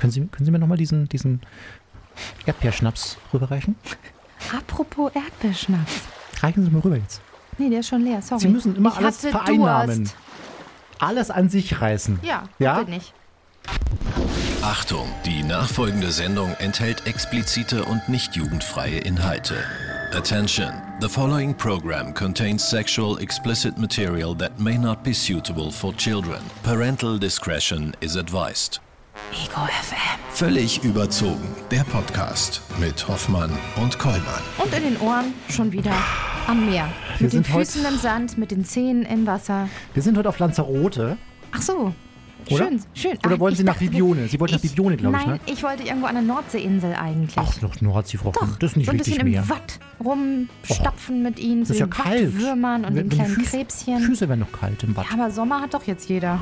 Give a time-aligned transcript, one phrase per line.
[0.00, 1.42] Können Sie, können Sie mir nochmal diesen, diesen
[2.46, 3.76] Erdbeerschnaps rüberreichen?
[4.56, 5.92] Apropos Erdbeerschnaps.
[6.40, 7.20] Reichen Sie mir rüber jetzt.
[7.58, 8.40] Nee, der ist schon leer, sorry.
[8.40, 9.98] Sie müssen immer ich alles vereinnahmen.
[10.04, 10.16] Durst.
[11.00, 12.18] Alles an sich reißen.
[12.22, 12.82] Ja, Ja?
[12.84, 13.12] nicht.
[14.62, 19.56] Achtung, die nachfolgende Sendung enthält explizite und nicht jugendfreie Inhalte.
[20.14, 20.72] Attention,
[21.02, 26.40] the following program contains sexual explicit material that may not be suitable for children.
[26.62, 28.80] Parental discretion is advised.
[29.32, 29.96] Ego FM.
[30.32, 34.42] Völlig überzogen, der Podcast mit Hoffmann und Kollmann.
[34.58, 35.94] Und in den Ohren schon wieder
[36.48, 36.88] am Meer.
[37.18, 39.68] Wir mit den Füßen im Sand, mit den Zähnen im Wasser.
[39.94, 41.16] Wir sind heute auf Lanzarote.
[41.52, 41.94] Ach so.
[42.50, 42.64] Oder?
[42.68, 43.18] Schön, schön.
[43.24, 44.28] Oder Ah, wollen ich Sie nach dachte, Bibione?
[44.28, 45.40] Sie wollten nach Bibione, glaube ich, Nein, ne?
[45.52, 47.36] ich wollte irgendwo an der Nordseeinsel eigentlich.
[47.36, 48.56] Ach, noch Nordsee, Frau Doch.
[48.58, 49.42] Das ist nicht so ein bisschen mehr.
[49.42, 52.34] im Watt rumstapfen mit ihnen, Das so ist ja den kalt.
[52.34, 53.98] Wattwürmern und Wenn- den kleinen Füße- Krebschen.
[54.00, 55.06] Füße werden noch kalt im Watt.
[55.10, 56.40] Ja, aber Sommer hat doch jetzt jeder.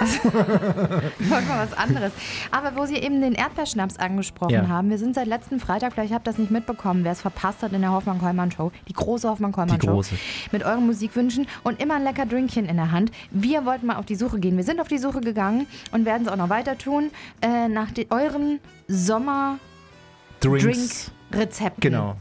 [0.00, 2.12] Also, wollen wir was anderes.
[2.50, 4.68] Aber wo Sie eben den Erdbeerschnaps angesprochen Ja.
[4.68, 7.62] haben, wir sind seit letzten Freitag, vielleicht habt ihr das nicht mitbekommen, wer es verpasst
[7.62, 10.02] hat in der Hoffmann-Kollmann-Show, die große Hoffmann-Kollmann-Show.
[10.50, 13.12] Mit euren Musikwünschen und immer ein lecker Drinkchen in der Hand.
[13.30, 14.56] Wir wollten mal auf die Suche gehen.
[14.56, 17.10] Wir sind auf die Suche gegangen und werden es auch noch weiter tun,
[17.42, 18.60] äh, nach den, euren.
[18.88, 21.80] Sommer-Drink-Rezepten.
[21.80, 22.16] Genau.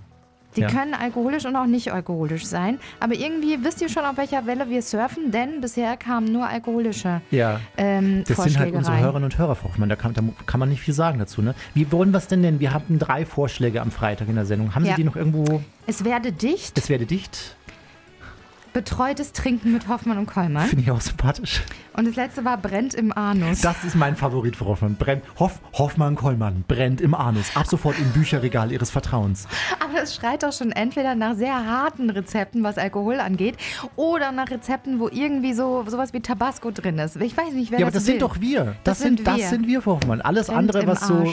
[0.58, 0.68] Die Ja.
[0.68, 2.78] können alkoholisch und auch nicht alkoholisch sein.
[3.00, 7.22] Aber irgendwie wisst ihr schon, auf welcher Welle wir surfen, denn bisher kamen nur alkoholische
[7.32, 7.62] Ja.
[7.78, 9.04] ähm, Das sind halt Vorschläge unsere rein.
[9.04, 9.88] Hörerinnen und Hörer, Frau Hoffmann.
[9.88, 11.42] Da kann, da kann man nicht viel sagen dazu.
[11.42, 11.56] Ne?
[11.74, 12.60] Wie wollen wir es denn nennen?
[12.60, 14.76] Wir hatten drei Vorschläge am Freitag in der Sendung.
[14.76, 14.92] Haben Ja.
[14.92, 15.62] Sie die noch irgendwo?
[15.88, 17.56] Es werde dicht, Es werde dicht.
[18.74, 20.68] Betreutes Trinken mit Hoffmann und Kollmann.
[20.68, 21.62] Finde ich auch sympathisch.
[21.94, 23.62] Und das letzte war brennt im Anus.
[23.62, 24.96] Das ist mein Favorit, Frau Hoffmann.
[24.96, 27.52] Brennt, Hoff, Hoffmann Kollmann brennt im Anus.
[27.56, 29.46] Ab sofort im Bücherregal Ihres Vertrauens.
[29.84, 33.58] Aber es schreit doch schon entweder nach sehr harten Rezepten, was Alkohol angeht,
[33.98, 37.18] oder nach Rezepten, wo irgendwie so sowas wie Tabasco drin ist.
[37.18, 38.14] Ich weiß nicht, wer ja, aber das das will.
[38.14, 38.76] sind doch wir.
[38.86, 39.48] Das, Das sind, sind das wir.
[39.50, 40.22] sind wir, Frau Hoffmann.
[40.22, 41.26] Alles Brennt andere, was so.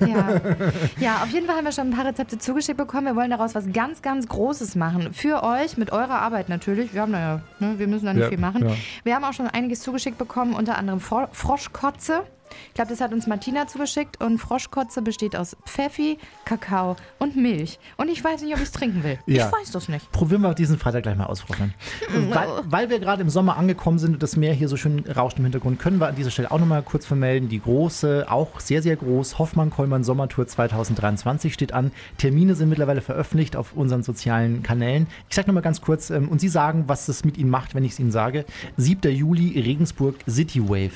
[0.00, 0.40] Ja.
[1.00, 3.06] ja, auf jeden Fall haben wir schon ein paar Rezepte zugeschickt bekommen.
[3.06, 5.14] Wir wollen daraus was ganz, ganz Großes machen.
[5.14, 6.92] Für euch, mit eurer Arbeit natürlich.
[6.92, 8.68] Wir haben da ja, ne, wir müssen da nicht Ja, viel machen.
[8.68, 8.74] ja.
[9.04, 12.24] Wir haben auch schon einiges zugeschickt bekommen, unter anderem Fro Froschkotze.
[12.68, 14.22] Ich glaube, das hat uns Martina zugeschickt.
[14.22, 17.78] Und Froschkotze besteht aus Pfeffi, Kakao und Milch.
[17.96, 19.18] Und ich weiß nicht, ob ich es trinken will.
[19.26, 19.46] Ja.
[19.46, 20.10] Ich weiß das nicht.
[20.12, 21.74] Probieren wir diesen Freitag gleich mal aus, Hoffmann.
[22.30, 25.38] Weil, weil wir gerade im Sommer angekommen sind und das Meer hier so schön rauscht
[25.38, 27.48] im Hintergrund, können wir an dieser Stelle auch nochmal kurz vermelden.
[27.48, 31.92] Die große, auch sehr, sehr groß, Hoffmann-Kollmann Sommertour 2023 steht an.
[32.18, 35.06] Termine sind mittlerweile veröffentlicht auf unseren sozialen Kanälen.
[35.28, 37.84] Ich sage nochmal ganz kurz, ähm, und Sie sagen, was es mit Ihnen macht, wenn
[37.84, 38.44] ich es Ihnen sage.
[38.76, 39.10] 7.
[39.14, 40.92] Juli, Regensburg, City Wave.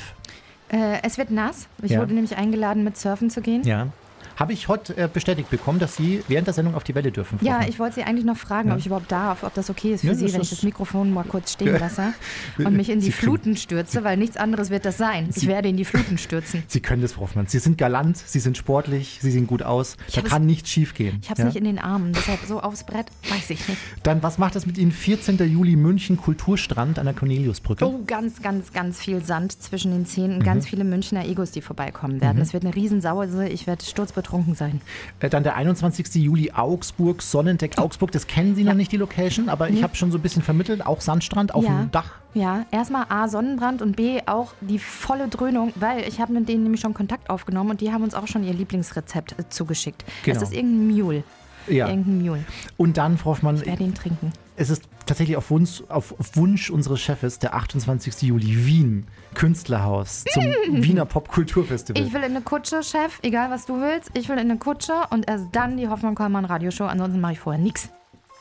[0.75, 1.69] Äh, es wird nass.
[1.83, 2.01] Ich Ja.
[2.01, 3.63] wurde nämlich eingeladen, mit surfen zu gehen.
[3.63, 3.89] Ja.
[4.37, 7.39] Habe ich heute äh, bestätigt bekommen, dass Sie während der Sendung auf die Welle dürfen.
[7.43, 10.01] Ja, ich wollte Sie eigentlich noch fragen, ob ich überhaupt darf, ob das okay ist
[10.01, 12.15] für Ja, Sie, wenn ich das Mikrofon mal kurz stehen lasse
[12.59, 15.29] und mich in die Sie Fluten stürze, weil nichts anderes wird das sein.
[15.35, 16.63] Ich werde in die Fluten stürzen.
[16.67, 17.47] Sie können das, Frau Hoffmann.
[17.47, 19.97] Sie sind galant, Sie sind sportlich, Sie sehen gut aus.
[20.11, 21.19] da hab es- kann nichts schief gehen.
[21.23, 23.81] Ich habe es nicht in den Armen, deshalb so aufs Brett, weiß ich nicht.
[24.03, 24.91] Dann, was macht das mit Ihnen?
[24.93, 25.39] 14.
[25.49, 27.87] Juli München Kulturstrand an der Corneliusbrücke.
[27.87, 30.43] Oh, ganz, ganz, ganz viel Sand zwischen den Zähnen Mhm.
[30.45, 32.41] ganz viele Münchner Egos, die vorbeikommen werden.
[32.43, 33.85] Es wird eine Riesensause, ich werde
[34.25, 34.81] sturzbetrunken sein.
[35.21, 36.15] Äh, Dann der 21.
[36.17, 38.11] Juli Augsburg, Sonnendeck Augsburg.
[38.13, 40.85] Das kennen Sie noch nicht, die Location, aber ich habe schon so ein bisschen vermittelt.
[40.85, 41.71] Auch Sandstrand auf Ja.
[41.83, 42.13] dem Dach.
[42.35, 46.65] Ja, erstmal A, Sonnenbrand und B, auch die volle Dröhnung, weil ich habe mit denen
[46.65, 50.05] nämlich schon Kontakt aufgenommen und die haben uns auch schon ihr Lieblingsrezept äh, zugeschickt.
[50.25, 50.37] Genau.
[50.37, 51.23] Es ist irgendein Mule.
[51.69, 51.89] Ja.
[51.89, 52.45] Irgendein Mule.
[52.77, 54.33] Und dann, Frau Hoffmann, Ich werde ihn trinken.
[54.57, 58.23] es ist tatsächlich auf Wunsch, auf, Wunsch unseres Chefes der 28.
[58.23, 60.43] Juli Wien, Künstlerhaus zum
[60.83, 62.03] Wiener Popkulturfestival.
[62.03, 64.11] Ich will in eine Kutsche, Chef, egal was du willst.
[64.15, 66.85] Ich will in eine Kutsche und erst dann die Hoffmann-Kollmann-Radioshow.
[66.87, 67.89] Ansonsten mache ich vorher nichts.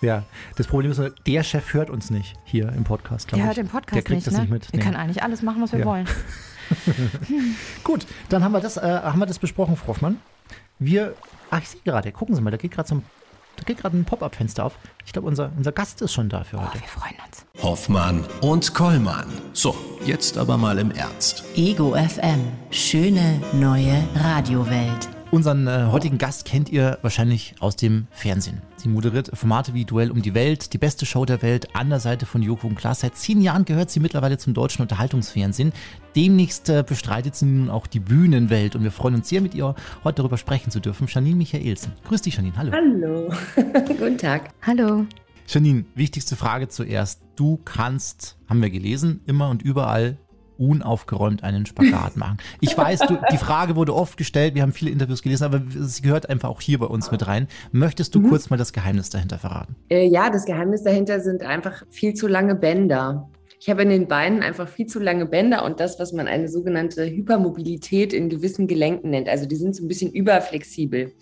[0.01, 0.23] Ja,
[0.57, 3.57] das Problem ist, der Chef hört uns nicht hier im Podcast, glaube Der ich.
[3.57, 4.41] hört den Podcast Der kriegt nicht, das ne?
[4.41, 4.71] nicht mit.
[4.73, 4.83] Wir Nee.
[4.85, 5.85] können eigentlich alles machen, was wir Ja.
[5.85, 6.07] wollen.
[7.83, 10.19] Gut, dann haben wir das, äh, haben wir das besprochen, Frau Hoffmann.
[10.85, 11.13] Wir,
[11.49, 13.05] ach, ich sehe gerade, gucken Sie mal, da geht gerade so ein,
[13.55, 14.73] da geht gerade ein Pop-up-Fenster auf.
[15.05, 16.79] Ich glaube, unser, unser Gast ist schon da für Oh, heute.
[16.81, 17.45] wir freuen uns.
[17.63, 19.27] Hoffmann und Kollmann.
[19.53, 21.43] So, jetzt aber mal im Ernst.
[21.55, 22.41] Ego FM.
[22.71, 25.09] Schöne neue Radiowelt.
[25.33, 28.61] Unseren äh, heutigen Gast kennt ihr wahrscheinlich aus dem Fernsehen.
[28.75, 31.99] Sie moderiert Formate wie Duell um die Welt, die beste Show der Welt, an der
[31.99, 32.99] Seite von Joko und Klaas.
[32.99, 35.73] Seit zehn Jahren gehört sie mittlerweile zum deutschen Unterhaltungsfernsehen.
[36.15, 39.73] Demnächst äh, bestreitet sie nun auch die Bühnenwelt und wir freuen uns sehr, mit ihr
[40.03, 41.07] heute darüber sprechen zu dürfen.
[41.09, 41.93] Janine Michaelsen.
[42.07, 42.55] Grüß dich, Janine.
[42.55, 42.71] Hallo.
[42.71, 43.33] Hallo,
[43.87, 44.51] guten Tag.
[44.61, 45.07] Hallo.
[45.47, 47.23] Janine, wichtigste Frage zuerst.
[47.35, 50.19] Du kannst, haben wir gelesen, immer und überall
[50.57, 52.37] unaufgeräumt einen Spagat machen.
[52.61, 56.01] Ich weiß, du, die Frage wurde oft gestellt, wir haben viele Interviews gelesen, aber sie
[56.01, 57.47] gehört einfach auch hier bei uns mit rein.
[57.71, 58.29] Möchtest du Mhm.
[58.29, 59.75] kurz mal das Geheimnis dahinter verraten?
[59.89, 63.29] Äh, ja, das Geheimnis dahinter sind einfach viel zu lange Bänder.
[63.63, 66.49] Ich habe in den Beinen einfach viel zu lange Bänder und das, was man eine
[66.49, 69.29] sogenannte Hypermobilität in gewissen Gelenken nennt.
[69.29, 71.13] Also die sind so ein bisschen überflexibel.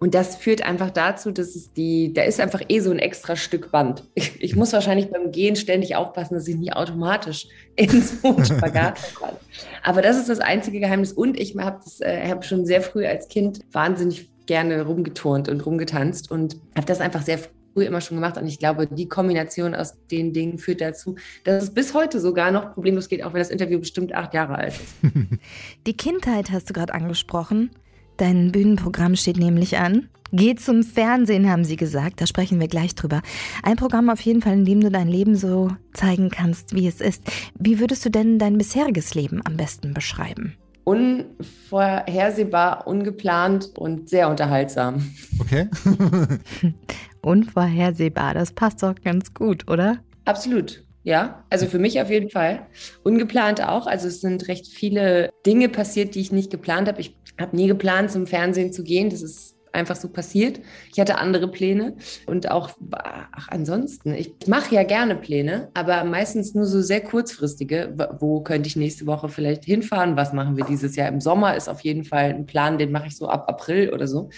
[0.00, 3.36] Und das führt einfach dazu, dass es die, da ist einfach eh so ein extra
[3.36, 4.02] Stück Band.
[4.14, 7.46] Ich, ich muss wahrscheinlich beim Gehen ständig aufpassen, dass ich nicht automatisch
[7.76, 9.38] in so einen Spagat falle.
[9.84, 11.12] Aber das ist das einzige Geheimnis.
[11.12, 16.28] Und ich habe äh, hab schon sehr früh als Kind wahnsinnig gerne rumgeturnt und rumgetanzt
[16.30, 17.38] und habe das einfach sehr
[17.74, 18.38] früh immer schon gemacht.
[18.38, 22.52] Und ich glaube, die Kombination aus den Dingen führt dazu, dass es bis heute sogar
[22.52, 24.94] noch problemlos geht, auch wenn das Interview bestimmt acht Jahre alt ist.
[25.86, 27.70] Die Kindheit hast du gerade angesprochen.
[28.16, 30.08] Dein Bühnenprogramm steht nämlich an.
[30.32, 32.20] Geh zum Fernsehen, haben sie gesagt.
[32.20, 33.22] Da sprechen wir gleich drüber.
[33.62, 37.00] Ein Programm auf jeden Fall, in dem du dein Leben so zeigen kannst, wie es
[37.00, 37.22] ist.
[37.58, 40.56] Wie würdest du denn dein bisheriges Leben am besten beschreiben?
[40.82, 45.08] Unvorhersehbar, ungeplant und sehr unterhaltsam.
[45.38, 45.68] Okay.
[47.24, 49.98] Unvorhersehbar, das passt doch ganz gut, oder?
[50.24, 50.84] Absolut.
[51.04, 52.66] Ja, also für mich auf jeden Fall.
[53.02, 53.86] Ungeplant auch.
[53.86, 57.00] Also es sind recht viele Dinge passiert, die ich nicht geplant habe.
[57.02, 59.10] Ich habe nie geplant, zum Fernsehen zu gehen.
[59.10, 60.60] Das ist einfach so passiert.
[60.92, 66.54] Ich hatte andere Pläne und auch ach, ansonsten, ich mache ja gerne Pläne, aber meistens
[66.54, 67.94] nur so sehr kurzfristige.
[68.18, 70.16] Wo könnte ich nächste Woche vielleicht hinfahren?
[70.16, 71.08] Was machen wir dieses Jahr?
[71.08, 74.06] Im Sommer ist auf jeden Fall ein Plan, den mache ich so ab April oder
[74.06, 74.30] so.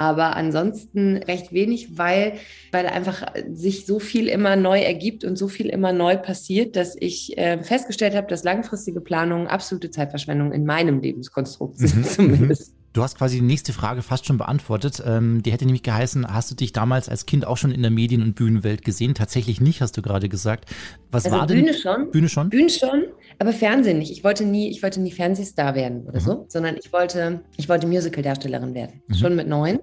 [0.00, 2.32] Aber ansonsten recht wenig, weil,
[2.72, 6.96] weil einfach sich so viel immer neu ergibt und so viel immer neu passiert, dass
[6.98, 12.04] ich äh, festgestellt habe, dass langfristige Planungen absolute Zeitverschwendung in meinem Lebenskonstrukt sind, mhm.
[12.04, 12.79] zumindest.
[12.92, 15.00] Du hast quasi die nächste Frage fast schon beantwortet.
[15.06, 17.90] Ähm, die hätte nämlich geheißen, hast du dich damals als Kind auch schon in der
[17.90, 19.14] Medien- und Bühnenwelt gesehen?
[19.14, 20.68] Tatsächlich nicht, hast du gerade gesagt.
[21.12, 21.74] Was also war Bühne denn?
[21.74, 22.10] schon.
[22.10, 22.50] Bühne schon?
[22.50, 23.04] Bühne schon,
[23.38, 24.10] aber Fernsehen nicht.
[24.10, 26.24] Ich wollte nie, ich wollte nie Fernsehstar werden oder mhm.
[26.24, 29.02] so, sondern ich wollte, ich wollte Musicaldarstellerin werden.
[29.06, 29.14] Mhm.
[29.14, 29.78] Schon mit neun.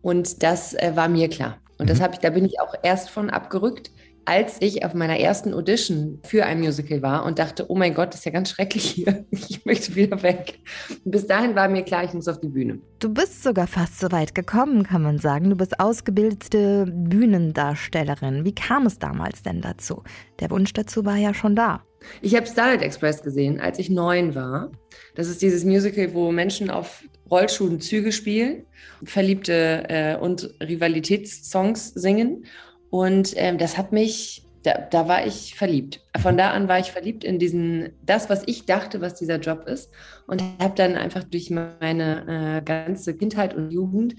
[0.00, 1.58] Und das äh, war mir klar.
[1.76, 1.88] Und mhm.
[1.88, 3.90] das habe ich, da bin ich auch erst von abgerückt
[4.24, 8.08] als ich auf meiner ersten Audition für ein Musical war und dachte, oh mein Gott,
[8.08, 9.24] das ist ja ganz schrecklich hier.
[9.52, 10.60] Ich möchte wieder weg.
[11.04, 12.80] Bis dahin war mir klar, ich muss auf die Bühne.
[13.00, 15.50] Du bist sogar fast so weit gekommen, kann man sagen.
[15.50, 18.44] Du bist ausgebildete Bühnendarstellerin.
[18.44, 20.02] Wie kam es damals denn dazu?
[20.40, 21.82] Der Wunsch dazu war ja schon da.
[22.20, 24.70] Ich habe Starlight Express gesehen, als ich neun war.
[25.14, 28.66] Das ist dieses Musical, wo Menschen auf Rollschuhen Züge spielen,
[29.04, 32.44] Verliebte äh, und Rivalitätssongs singen.
[32.92, 36.02] Und ähm, das hat mich, da, da, war ich verliebt.
[36.20, 39.66] Von da an war ich verliebt in diesen, das, was ich dachte, was dieser Job
[39.66, 39.90] ist.
[40.26, 44.14] Und habe dann einfach durch meine äh, ganze Kindheit und Jugend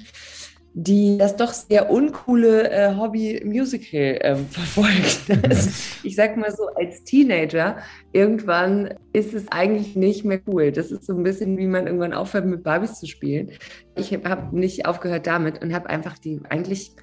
[0.75, 5.29] die das doch sehr uncoole äh, Hobby Musical ähm, verfolgt.
[5.47, 5.69] Also,
[6.01, 7.77] ich sag mal so, als Teenager,
[8.11, 10.71] irgendwann ist es eigentlich nicht mehr cool.
[10.71, 13.51] Das ist so ein bisschen, wie man irgendwann aufhört, mit Barbies zu spielen.
[13.95, 16.93] Ich habe nicht aufgehört damit und habe einfach die eigentlich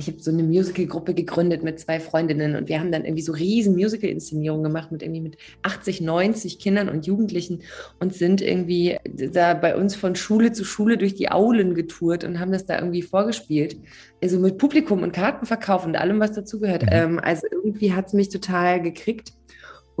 [0.00, 3.32] ich habe so eine Musical-Gruppe gegründet mit zwei Freundinnen und wir haben dann irgendwie so
[3.32, 7.62] riesen Musical-Inszenierungen gemacht mit irgendwie mit 80, 90 Kindern und Jugendlichen
[8.00, 12.40] und sind irgendwie da bei uns von Schule zu Schule durch die Aulen getourt und
[12.40, 13.76] haben das da irgendwie vorgespielt.
[14.22, 16.82] Also mit Publikum und Kartenverkauf und allem, was dazugehört.
[16.82, 16.88] Mhm.
[16.90, 19.32] Ähm, also irgendwie hat es mich total gekriegt.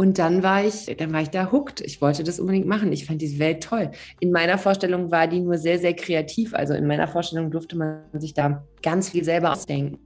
[0.00, 1.82] Und dann war ich, dann war ich da hooked.
[1.82, 2.90] Ich wollte das unbedingt machen.
[2.90, 3.90] Ich fand diese Welt toll.
[4.18, 6.54] In meiner Vorstellung war die nur sehr, sehr kreativ.
[6.54, 9.98] Also in meiner Vorstellung durfte man sich da ganz viel selber ausdenken.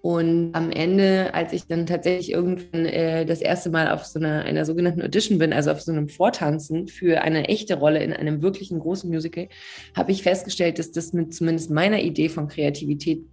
[0.00, 4.44] Und am Ende, als ich dann tatsächlich irgendwann äh, das erste Mal auf so einer,
[4.44, 8.40] einer sogenannten Audition bin, also auf so einem Vortanzen für eine echte Rolle in einem
[8.40, 9.48] wirklichen großen Musical,
[9.94, 13.26] habe ich festgestellt, dass das mit zumindest meiner Idee von Kreativität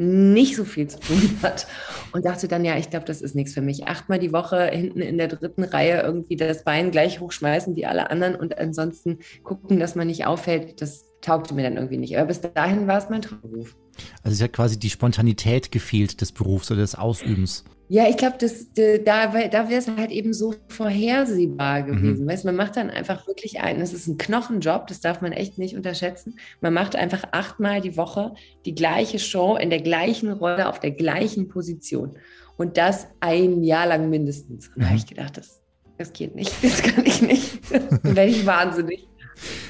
[0.00, 1.66] nicht so viel zu tun hat
[2.12, 3.86] und dachte dann, ja, ich glaube, das ist nichts für mich.
[3.86, 8.10] Achtmal die Woche hinten in der dritten Reihe irgendwie das Bein gleich hochschmeißen wie alle
[8.10, 12.16] anderen und ansonsten gucken, dass man nicht auffällt, das taugte mir dann irgendwie nicht.
[12.16, 13.76] Aber bis dahin war es mein Traumberuf.
[14.22, 17.64] Also es hat quasi die Spontanität gefehlt des Berufs oder des Ausübens.
[17.92, 21.86] Ja, ich glaube, da, da wäre es halt eben so vorhersehbar mhm.
[21.86, 22.24] gewesen.
[22.24, 22.28] Mhm.
[22.28, 25.58] Weißt, man macht dann einfach wirklich einen, das ist ein Knochenjob, das darf man echt
[25.58, 26.36] nicht unterschätzen.
[26.60, 28.32] Man macht einfach achtmal die Woche
[28.64, 32.16] die gleiche Show in der gleichen Rolle, auf der gleichen Position.
[32.56, 34.68] Und das ein Jahr lang mindestens.
[34.68, 34.98] Und da habe mhm.
[35.00, 35.60] ich gedacht, das,
[35.98, 37.58] das geht nicht, das kann ich nicht.
[37.72, 39.08] dann werde ich wahnsinnig.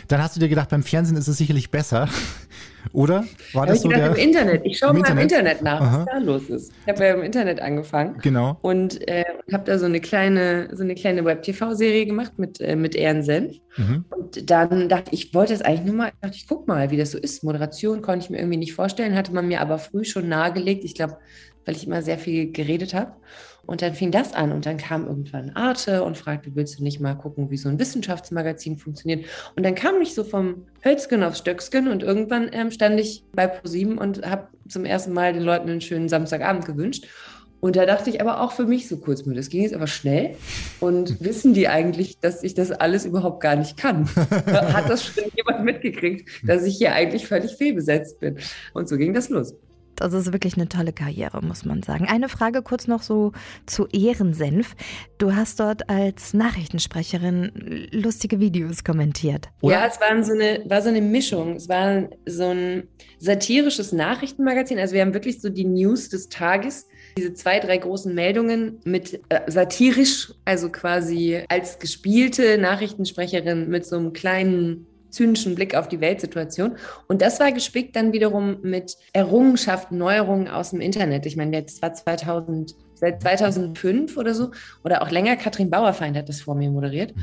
[0.08, 2.06] Dann hast du dir gedacht, beim Fernsehen ist es sicherlich besser.
[2.92, 3.25] Oder?
[3.52, 4.62] War das ich so gedacht, der, im Internet.
[4.64, 5.18] Ich schaue mal Internet?
[5.18, 5.99] im Internet nach, Aha.
[5.99, 6.72] was da los ist.
[6.82, 8.18] Ich habe ja im Internet angefangen.
[8.22, 8.58] Genau.
[8.62, 12.94] Und äh, habe da so eine kleine, so eine kleine Web-TV-Serie gemacht mit, äh, mit
[12.94, 13.56] Ehren Senf.
[13.76, 14.04] Mhm.
[14.10, 16.96] Und dann dachte ich, ich wollte das eigentlich nur mal, dachte ich, guck mal, wie
[16.96, 17.44] das so ist.
[17.44, 20.84] Moderation konnte ich mir irgendwie nicht vorstellen, hatte man mir aber früh schon nahegelegt.
[20.84, 21.18] Ich glaube,
[21.64, 23.12] weil ich immer sehr viel geredet habe.
[23.70, 26.98] Und dann fing das an und dann kam irgendwann Arte und fragte, willst du nicht
[26.98, 29.26] mal gucken, wie so ein Wissenschaftsmagazin funktioniert?
[29.54, 33.46] Und dann kam ich so vom Hölzgen aufs Stöcksken und irgendwann ähm, stand ich bei
[33.46, 37.06] ProSieben und habe zum ersten Mal den Leuten einen schönen Samstagabend gewünscht.
[37.60, 39.86] Und da dachte ich aber auch für mich so kurz mir, das ging jetzt aber
[39.86, 40.34] schnell.
[40.80, 44.12] Und wissen die eigentlich, dass ich das alles überhaupt gar nicht kann?
[44.16, 48.36] Hat das schon jemand mitgekriegt, dass ich hier eigentlich völlig fehlbesetzt bin?
[48.72, 49.54] Und so ging das los.
[50.00, 52.07] Das ist wirklich eine tolle Karriere, muss man sagen.
[52.09, 53.33] Eine Frage kurz noch so
[53.66, 54.75] zu Ehrensenf.
[55.19, 59.49] Du hast dort als Nachrichtensprecherin lustige Videos kommentiert.
[59.61, 59.75] Oder?
[59.75, 61.57] Ja, es war so, eine, war so eine Mischung.
[61.57, 62.88] Es war so ein
[63.19, 64.78] satirisches Nachrichtenmagazin.
[64.78, 69.21] Also wir haben wirklich so die News des Tages diese zwei, drei großen Meldungen mit
[69.28, 76.00] äh, satirisch, also quasi als gespielte Nachrichtensprecherin mit so einem kleinen zynischen Blick auf die
[76.00, 76.76] Weltsituation.
[77.08, 81.26] Und das war gespickt dann wiederum mit Errungenschaften, Neuerungen aus dem Internet.
[81.26, 84.50] Ich meine, das war 2000, seit 2005 oder so
[84.84, 85.36] oder auch länger.
[85.36, 87.14] Katrin Bauerfeind hat das vor mir moderiert.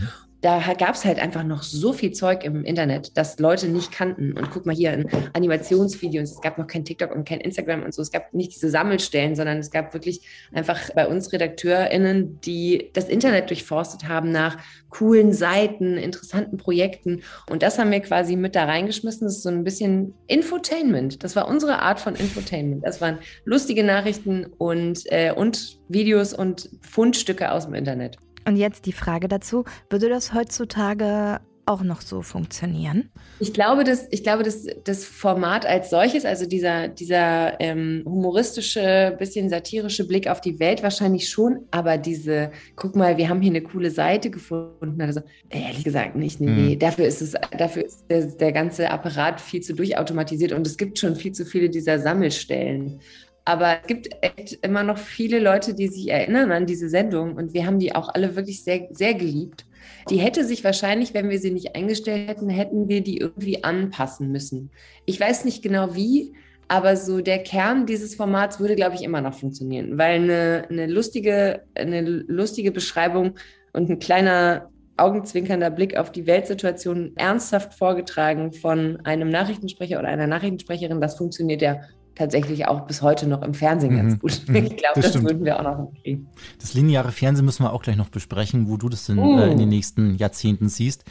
[0.41, 4.33] Da gab es halt einfach noch so viel Zeug im Internet, das Leute nicht kannten.
[4.33, 7.93] Und guck mal hier, in Animationsvideos, es gab noch kein TikTok und kein Instagram und
[7.93, 8.03] so.
[8.03, 10.21] Es gab nicht diese Sammelstellen, sondern es gab wirklich
[10.53, 14.57] einfach bei uns RedakteurInnen, die das Internet durchforstet haben nach
[14.89, 17.23] coolen Seiten, interessanten Projekten.
[17.49, 19.25] Und das haben wir quasi mit da reingeschmissen.
[19.25, 21.23] Das ist so ein bisschen Infotainment.
[21.23, 22.85] Das war unsere Art von Infotainment.
[22.85, 28.17] Das waren lustige Nachrichten und, äh, und Videos und Fundstücke aus dem Internet.
[28.47, 33.09] Und jetzt die Frage dazu, würde das heutzutage auch noch so funktionieren?
[33.39, 39.15] Ich glaube, dass, ich glaube, dass das Format als solches, also dieser, dieser ähm, humoristische,
[39.19, 43.51] bisschen satirische Blick auf die Welt wahrscheinlich schon, aber diese, guck mal, wir haben hier
[43.51, 45.01] eine coole Seite gefunden.
[45.01, 46.39] Also, ehrlich gesagt nicht.
[46.39, 46.79] Nee, mhm.
[46.79, 50.97] dafür ist es, dafür ist der, der ganze Apparat viel zu durchautomatisiert und es gibt
[50.99, 53.01] schon viel zu viele dieser Sammelstellen.
[53.47, 57.53] Aber es gibt echt immer noch viele Leute, die sich erinnern an diese Sendung und
[57.53, 59.65] wir haben die auch alle wirklich sehr, sehr geliebt.
[60.09, 64.33] Die hätte sich wahrscheinlich, wenn wir sie nicht eingestellt hätten, hätten wir die irgendwie anpassen
[64.33, 64.69] müssen.
[65.05, 66.33] Ich weiß nicht genau wie,
[66.67, 70.85] aber so der Kern dieses Formats würde, glaube ich, immer noch funktionieren, weil eine, eine,
[70.87, 73.35] lustige, eine lustige Beschreibung
[73.71, 80.27] und ein kleiner augenzwinkernder Blick auf die Weltsituation ernsthaft vorgetragen von einem Nachrichtensprecher oder einer
[80.27, 81.79] Nachrichtensprecherin, das funktioniert ja
[82.17, 83.97] tatsächlich auch bis heute noch im Fernsehen mhm.
[83.97, 84.41] ganz gut.
[84.47, 84.55] Mhm.
[84.67, 86.27] Ich glaube, das, das würden wir auch noch hinkriegen.
[86.59, 89.39] Das lineare Fernsehen müssen wir auch gleich noch besprechen, wo du das in, uh.
[89.39, 91.05] äh, in den nächsten Jahrzehnten siehst.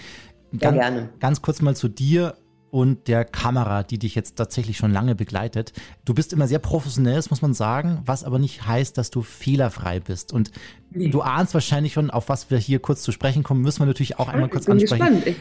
[0.59, 1.11] Ganz, gerne.
[1.19, 2.35] ganz kurz mal zu dir
[2.71, 5.73] und der Kamera, die dich jetzt tatsächlich schon lange begleitet.
[6.05, 9.23] Du bist immer sehr professionell, das muss man sagen, was aber nicht heißt, dass du
[9.23, 10.33] fehlerfrei bist.
[10.33, 10.51] Und
[10.91, 11.09] nee.
[11.09, 14.19] du ahnst wahrscheinlich schon, auf was wir hier kurz zu sprechen kommen, müssen wir natürlich
[14.19, 15.23] auch einmal kurz ansprechen.
[15.25, 15.37] Ich,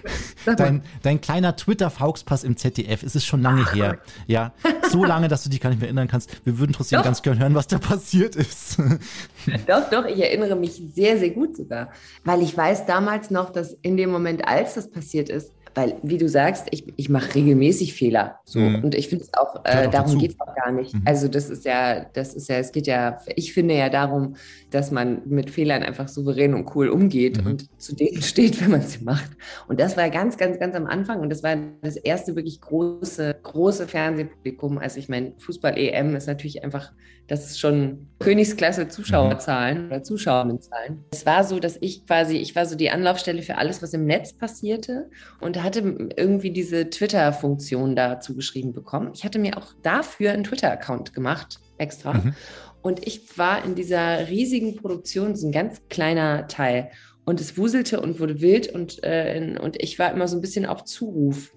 [0.45, 3.75] dein, dein, kleiner Twitter-Fauxpass im ZDF, es ist schon lange Ach.
[3.75, 3.99] her.
[4.27, 4.53] Ja,
[4.89, 6.45] so lange, dass du dich gar nicht mehr erinnern kannst.
[6.45, 7.05] Wir würden trotzdem doch.
[7.05, 8.77] ganz gern hören, was da passiert ist.
[9.67, 11.91] Doch, doch, ich erinnere mich sehr, sehr gut sogar.
[12.23, 16.17] Weil ich weiß damals noch, dass in dem Moment, als das passiert ist, weil, wie
[16.17, 18.39] du sagst, ich, ich mache regelmäßig Fehler.
[18.45, 18.59] So.
[18.59, 18.85] Mhm.
[18.85, 20.93] Und ich finde es auch, äh, darum geht es auch gar nicht.
[20.93, 21.01] Mhm.
[21.03, 24.37] Also das ist ja, das ist ja, es geht ja, ich finde ja darum,
[24.71, 27.51] dass man mit Fehlern einfach souverän und cool umgeht mhm.
[27.51, 29.31] und zu denen steht, wenn man sie macht.
[29.67, 33.35] Und das war ganz, ganz, ganz am Anfang und das war das erste wirklich große,
[33.43, 34.77] große Fernsehpublikum.
[34.77, 36.93] Also ich meine, Fußball-EM ist natürlich einfach,
[37.27, 41.03] das ist schon Königsklasse Zuschauerzahlen oder Zuschauerinnenzahlen.
[41.11, 44.05] Es war so, dass ich quasi, ich war so die Anlaufstelle für alles, was im
[44.05, 45.09] Netz passierte
[45.41, 49.11] und hatte irgendwie diese Twitter-Funktion dazu geschrieben bekommen.
[49.13, 52.13] Ich hatte mir auch dafür einen Twitter-Account gemacht, extra.
[52.13, 52.35] Mhm.
[52.81, 56.91] Und ich war in dieser riesigen Produktion so ein ganz kleiner Teil.
[57.25, 60.67] Und es wuselte und wurde wild und, äh, und ich war immer so ein bisschen
[60.67, 61.51] auf Zuruf.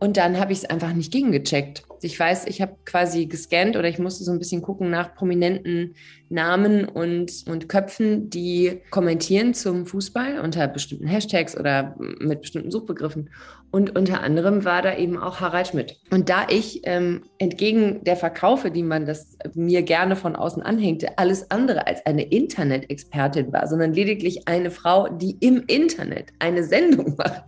[0.00, 1.84] Und dann habe ich es einfach nicht gegengecheckt.
[2.04, 5.94] Ich weiß, ich habe quasi gescannt oder ich musste so ein bisschen gucken nach prominenten
[6.28, 13.30] Namen und, und Köpfen, die kommentieren zum Fußball unter bestimmten Hashtags oder mit bestimmten Suchbegriffen.
[13.70, 15.98] Und unter anderem war da eben auch Harald Schmidt.
[16.10, 21.18] Und da ich ähm, entgegen der Verkaufe, die man das mir gerne von außen anhängte,
[21.18, 27.14] alles andere als eine Internet-Expertin war, sondern lediglich eine Frau, die im Internet eine Sendung
[27.18, 27.44] macht,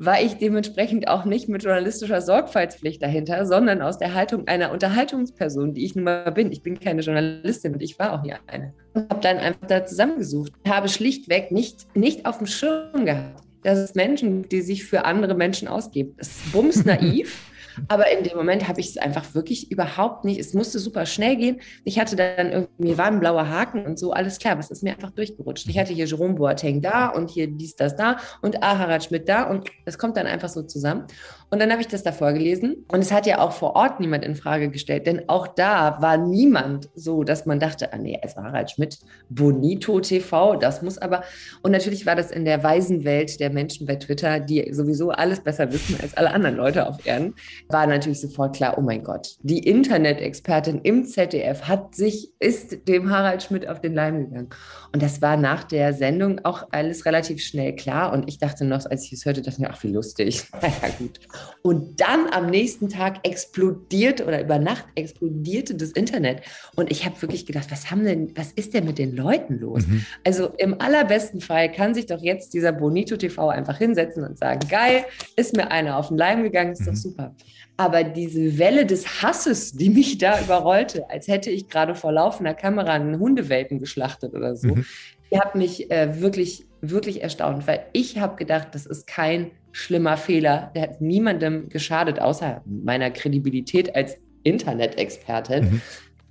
[0.00, 5.74] war ich dementsprechend auch nicht mit journalistischer Sorgfaltspflicht dahinter, sondern aus der Haltung einer Unterhaltungsperson,
[5.74, 6.50] die ich nun mal bin.
[6.50, 8.72] Ich bin keine Journalistin und ich war auch hier eine.
[8.94, 13.78] Und habe dann einfach da zusammengesucht, habe schlichtweg nicht, nicht auf dem Schirm gehabt, dass
[13.78, 16.14] es Menschen gibt, die sich für andere Menschen ausgeben.
[16.16, 17.46] Das ist bums naiv.
[17.88, 20.38] Aber in dem Moment habe ich es einfach wirklich überhaupt nicht.
[20.38, 21.60] Es musste super schnell gehen.
[21.84, 24.82] Ich hatte dann irgendwie, mir war ein blauer Haken und so, alles klar, was ist
[24.82, 25.68] mir einfach durchgerutscht.
[25.68, 28.78] Ich hatte hier Jerome Boateng da und hier dies, das da und A.
[28.78, 31.06] Harald Schmidt da und das kommt dann einfach so zusammen.
[31.50, 34.24] Und dann habe ich das da vorgelesen und es hat ja auch vor Ort niemand
[34.24, 38.36] in Frage gestellt, denn auch da war niemand so, dass man dachte, ah nee, es
[38.36, 38.98] war Harald Schmidt,
[39.30, 41.24] Bonito TV, das muss aber.
[41.62, 45.40] Und natürlich war das in der weisen Welt der Menschen bei Twitter, die sowieso alles
[45.40, 47.34] besser wissen als alle anderen Leute auf Erden,
[47.68, 53.10] war natürlich sofort klar, oh mein Gott, die Internet-Expertin im ZDF hat sich, ist dem
[53.10, 54.50] Harald Schmidt auf den Leim gegangen.
[54.92, 58.12] Und das war nach der Sendung auch alles relativ schnell klar.
[58.12, 60.44] Und ich dachte noch, als ich es hörte, dachte ich mir, ach, wie lustig.
[60.60, 61.18] Naja, gut.
[61.62, 66.42] Und dann am nächsten Tag explodierte oder über Nacht explodierte das Internet.
[66.76, 69.86] Und ich habe wirklich gedacht, was haben denn, was ist denn mit den Leuten los?
[69.86, 70.04] Mhm.
[70.24, 74.60] Also im allerbesten Fall kann sich doch jetzt dieser Bonito TV einfach hinsetzen und sagen,
[74.68, 75.04] geil,
[75.36, 76.86] ist mir einer auf den Leim gegangen, ist mhm.
[76.86, 77.34] doch super.
[77.76, 82.52] Aber diese Welle des Hasses, die mich da überrollte, als hätte ich gerade vor laufender
[82.52, 84.84] Kamera einen Hundewelpen geschlachtet oder so, mhm.
[85.32, 90.16] die hat mich äh, wirklich, wirklich erstaunt, weil ich habe gedacht, das ist kein schlimmer
[90.16, 90.70] Fehler.
[90.74, 95.64] Der hat niemandem geschadet, außer meiner Kredibilität als Internet-Expertin.
[95.64, 95.80] Mhm.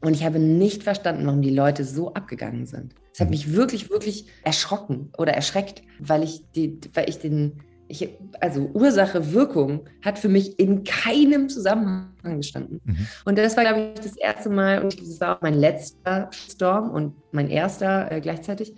[0.02, 2.96] Und ich habe nicht verstanden, warum die Leute so abgegangen sind.
[3.14, 3.32] Es hat mhm.
[3.32, 9.34] mich wirklich, wirklich erschrocken oder erschreckt, weil ich, die, weil ich den, ich, also Ursache,
[9.34, 12.80] Wirkung hat für mich in keinem Zusammenhang gestanden.
[12.86, 13.08] Mhm.
[13.26, 16.92] Und das war, glaube ich, das erste Mal, und das war auch mein letzter Storm
[16.92, 18.74] und mein erster äh, gleichzeitig.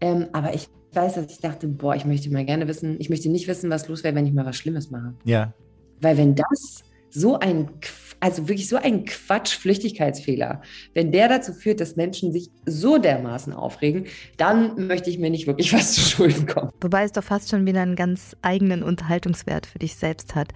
[0.00, 3.28] Ähm, aber ich weiß, dass ich dachte, boah, ich möchte mal gerne wissen, ich möchte
[3.28, 5.14] nicht wissen, was los wäre, wenn ich mal was Schlimmes mache.
[5.24, 5.54] Ja.
[6.00, 7.68] Weil wenn das so ein,
[8.20, 10.62] also wirklich so ein Quatsch, Flüchtigkeitsfehler,
[10.94, 15.46] wenn der dazu führt, dass Menschen sich so dermaßen aufregen, dann möchte ich mir nicht
[15.46, 16.70] wirklich was zu Schulden kommen.
[16.80, 20.48] Wobei es doch fast schon wieder einen ganz eigenen Unterhaltungswert für dich selbst hat.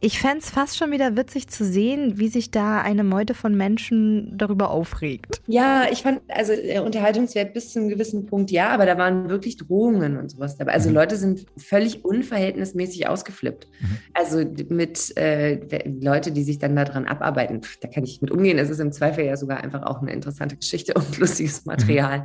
[0.00, 3.56] Ich fände es fast schon wieder witzig zu sehen, wie sich da eine Meute von
[3.56, 5.40] Menschen darüber aufregt.
[5.46, 9.30] Ja, ich fand, also der Unterhaltungswert bis zu einem gewissen Punkt ja, aber da waren
[9.30, 10.72] wirklich Drohungen und sowas dabei.
[10.72, 10.96] Also mhm.
[10.96, 13.68] Leute sind völlig unverhältnismäßig ausgeflippt.
[13.80, 13.98] Mhm.
[14.12, 18.58] Also mit äh, Leute, die sich dann daran abarbeiten, da kann ich mit umgehen.
[18.58, 22.20] Es ist im Zweifel ja sogar einfach auch eine interessante Geschichte und lustiges Material.
[22.20, 22.24] Mhm.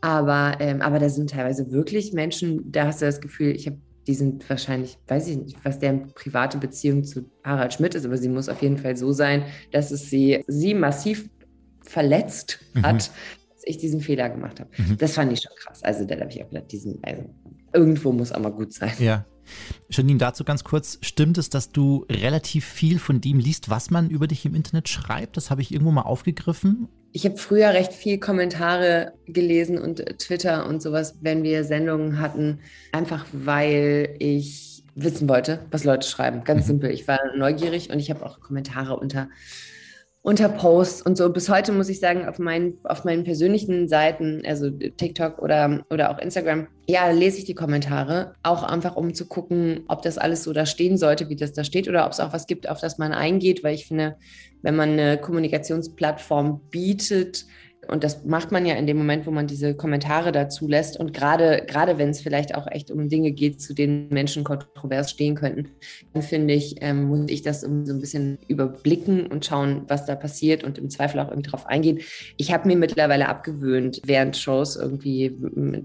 [0.00, 3.76] Aber, ähm, aber da sind teilweise wirklich Menschen, da hast du das Gefühl, ich habe
[4.10, 8.18] die sind wahrscheinlich, weiß ich nicht, was deren private Beziehung zu Harald Schmidt ist, aber
[8.18, 11.30] sie muss auf jeden Fall so sein, dass es sie, sie massiv
[11.82, 12.82] verletzt mhm.
[12.82, 13.12] hat,
[13.52, 14.68] dass ich diesen Fehler gemacht habe.
[14.78, 14.98] Mhm.
[14.98, 15.84] Das fand ich schon krass.
[15.84, 17.22] Also da habe ich auch gedacht, diesen, also
[17.72, 18.94] irgendwo muss aber gut sein.
[18.98, 19.26] Ja.
[19.90, 24.10] Janine, dazu ganz kurz, stimmt es, dass du relativ viel von dem liest, was man
[24.10, 25.36] über dich im Internet schreibt?
[25.36, 26.88] Das habe ich irgendwo mal aufgegriffen.
[27.12, 32.60] Ich habe früher recht viel Kommentare gelesen und Twitter und sowas, wenn wir Sendungen hatten,
[32.92, 36.44] einfach weil ich wissen wollte, was Leute schreiben.
[36.44, 36.66] Ganz mhm.
[36.66, 36.90] simpel.
[36.90, 39.28] Ich war neugierig und ich habe auch Kommentare unter
[40.22, 41.32] unter Posts und so.
[41.32, 46.10] Bis heute muss ich sagen, auf meinen, auf meinen persönlichen Seiten, also TikTok oder, oder
[46.10, 50.42] auch Instagram, ja, lese ich die Kommentare, auch einfach um zu gucken, ob das alles
[50.42, 52.80] so da stehen sollte, wie das da steht, oder ob es auch was gibt, auf
[52.80, 54.16] das man eingeht, weil ich finde,
[54.60, 57.46] wenn man eine Kommunikationsplattform bietet,
[57.88, 60.98] und das macht man ja in dem Moment, wo man diese Kommentare dazu lässt.
[60.98, 65.10] Und gerade, gerade wenn es vielleicht auch echt um Dinge geht, zu denen Menschen kontrovers
[65.10, 65.70] stehen könnten,
[66.12, 70.14] dann finde ich, ähm, muss ich das so ein bisschen überblicken und schauen, was da
[70.14, 72.00] passiert und im Zweifel auch irgendwie drauf eingehen.
[72.36, 75.36] Ich habe mir mittlerweile abgewöhnt, während Shows irgendwie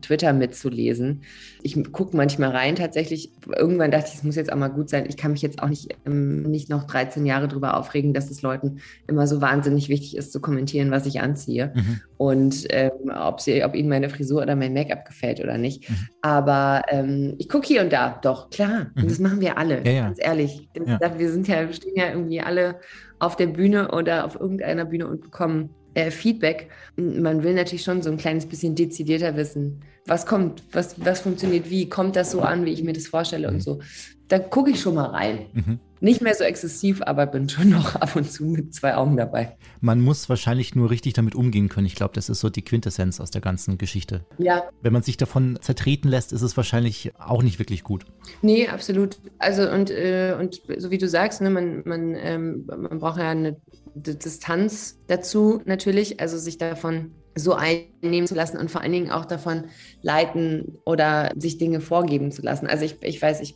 [0.02, 1.24] Twitter mitzulesen.
[1.64, 3.32] Ich gucke manchmal rein tatsächlich.
[3.56, 5.06] Irgendwann dachte ich, es muss jetzt auch mal gut sein.
[5.08, 8.42] Ich kann mich jetzt auch nicht, ähm, nicht noch 13 Jahre darüber aufregen, dass es
[8.42, 11.72] Leuten immer so wahnsinnig wichtig ist, zu kommentieren, was ich anziehe.
[11.74, 11.85] Mhm
[12.18, 15.90] und ähm, ob, sie, ob ihnen meine Frisur oder mein Make-up gefällt oder nicht.
[15.90, 15.96] Mhm.
[16.22, 18.88] Aber ähm, ich gucke hier und da, doch, klar.
[18.96, 19.02] Mhm.
[19.02, 20.04] Und das machen wir alle, ja, ja.
[20.04, 20.70] ganz ehrlich.
[20.76, 21.00] Ja.
[21.18, 22.80] Wir sind ja, stehen ja irgendwie alle
[23.20, 26.70] auf der Bühne oder auf irgendeiner Bühne und bekommen äh, Feedback.
[26.96, 31.70] Man will natürlich schon so ein kleines bisschen dezidierter wissen, was kommt, was, was funktioniert
[31.70, 33.56] wie, kommt das so an, wie ich mir das vorstelle mhm.
[33.56, 33.80] und so.
[34.28, 35.46] Da gucke ich schon mal rein.
[35.54, 35.80] Mhm.
[36.02, 39.58] Nicht mehr so exzessiv, aber bin schon noch ab und zu mit zwei Augen dabei.
[39.82, 41.88] Man muss wahrscheinlich nur richtig damit umgehen können.
[41.88, 44.26] Ich glaube, das ist so die Quintessenz aus der ganzen Geschichte.
[44.38, 44.64] Ja.
[44.82, 48.06] Wenn man sich davon zertreten lässt, ist es wahrscheinlich auch nicht wirklich gut.
[48.42, 49.18] Nee, absolut.
[49.40, 53.30] Also und, äh, und so wie du sagst, ne, man, man, ähm, man braucht ja
[53.30, 53.58] eine
[53.96, 59.26] Distanz dazu natürlich, also sich davon so einnehmen zu lassen und vor allen Dingen auch
[59.26, 59.66] davon
[60.02, 62.68] leiten oder sich Dinge vorgeben zu lassen.
[62.68, 63.56] Also ich, ich weiß, ich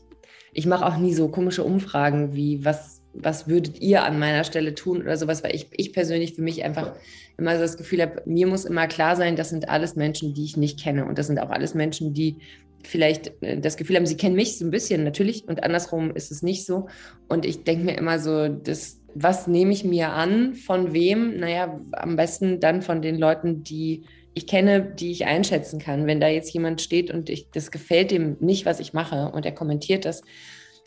[0.53, 4.75] ich mache auch nie so komische Umfragen wie, was, was würdet ihr an meiner Stelle
[4.75, 6.93] tun oder sowas, weil ich, ich persönlich für mich einfach
[7.37, 10.45] immer so das Gefühl habe, mir muss immer klar sein, das sind alles Menschen, die
[10.45, 11.05] ich nicht kenne.
[11.05, 12.37] Und das sind auch alles Menschen, die
[12.83, 16.31] vielleicht äh, das Gefühl haben, sie kennen mich so ein bisschen natürlich und andersrum ist
[16.31, 16.87] es nicht so.
[17.27, 21.39] Und ich denke mir immer so, das, was nehme ich mir an, von wem?
[21.39, 26.07] Naja, am besten dann von den Leuten, die ich kenne, die ich einschätzen kann.
[26.07, 29.45] Wenn da jetzt jemand steht und ich, das gefällt dem nicht, was ich mache und
[29.45, 30.21] er kommentiert das,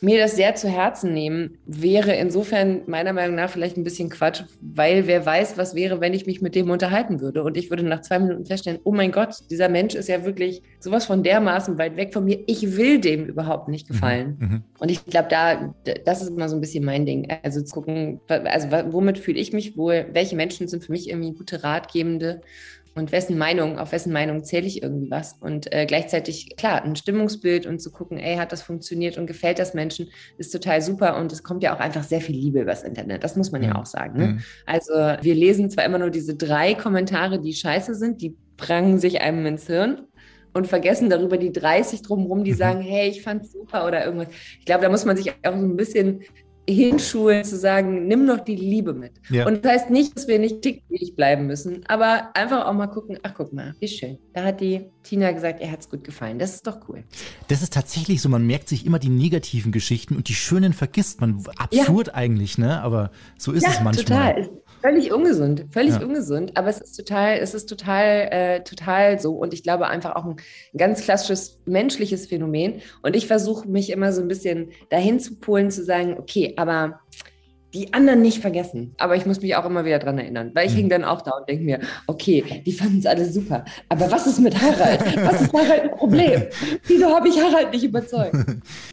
[0.03, 4.43] mir das sehr zu Herzen nehmen, wäre insofern meiner Meinung nach vielleicht ein bisschen Quatsch,
[4.61, 7.45] weil wer weiß, was wäre, wenn ich mich mit dem unterhalten würde.
[7.45, 10.63] Und ich würde nach zwei Minuten feststellen, oh mein Gott, dieser Mensch ist ja wirklich
[10.81, 12.41] sowas von dermaßen weit weg von mir.
[12.49, 14.37] Ich will dem überhaupt nicht mhm, gefallen.
[14.41, 14.63] Mhm.
[14.81, 15.73] Und ich glaube, da,
[16.05, 17.29] das ist immer so ein bisschen mein Ding.
[17.45, 21.33] Also zu gucken, also womit fühle ich mich wohl, welche Menschen sind für mich irgendwie
[21.33, 22.41] gute Ratgebende
[22.95, 25.35] und wessen Meinung, auf wessen Meinung zähle ich irgendwie was.
[25.41, 29.59] Und äh, gleichzeitig, klar, ein Stimmungsbild und zu gucken, ey, hat das funktioniert und gefällt
[29.59, 31.17] das Menschen, ist total super.
[31.17, 33.25] Und es kommt ja auch einfach sehr viel Liebe übers Internet.
[33.25, 34.19] Das muss man ja, ja auch sagen.
[34.19, 34.27] Ne?
[34.27, 34.43] Mhm.
[34.67, 39.23] Also wir lesen zwar immer nur diese drei Kommentare, die scheiße sind, die prangen sich
[39.23, 40.03] einem ins Hirn
[40.53, 42.57] und vergessen darüber die 30 drumherum, die mhm.
[42.57, 44.29] sagen, hey, ich fand's super oder irgendwas.
[44.59, 46.23] Ich glaube, da muss man sich auch so ein bisschen
[46.69, 49.13] hinschulen, zu sagen, nimm doch die Liebe mit.
[49.31, 49.47] Ja.
[49.47, 53.19] Und das heißt nicht, dass wir nicht tickig bleiben müssen, aber einfach auch mal gucken,
[53.23, 54.19] ach guck mal, wie schön.
[54.33, 56.39] Da hat die Tina gesagt, er hat es gut gefallen.
[56.39, 57.05] Das ist doch cool.
[57.49, 61.21] Das ist tatsächlich so, man merkt sich immer die negativen Geschichten und die schönen vergisst
[61.21, 61.43] man.
[61.59, 62.15] Absurd ja.
[62.15, 62.81] eigentlich, ne?
[62.83, 64.35] Aber so ist ja, es manchmal.
[64.35, 64.63] Total.
[64.83, 69.55] Völlig ungesund, völlig ungesund, aber es ist total, es ist total, äh, total so und
[69.55, 70.37] ich glaube einfach auch ein
[70.77, 75.71] ganz klassisches menschliches Phänomen und ich versuche mich immer so ein bisschen dahin zu polen,
[75.71, 77.01] zu sagen, okay, aber
[77.75, 78.95] die anderen nicht vergessen.
[78.99, 80.77] Aber ich muss mich auch immer wieder dran erinnern, weil ich mhm.
[80.77, 83.65] hänge dann auch da und denke mir, okay, die fanden es alle super.
[83.89, 85.01] Aber was ist mit Harald?
[85.25, 86.43] Was ist Harald ein Problem?
[86.87, 88.37] Wieso habe ich Harald nicht überzeugt?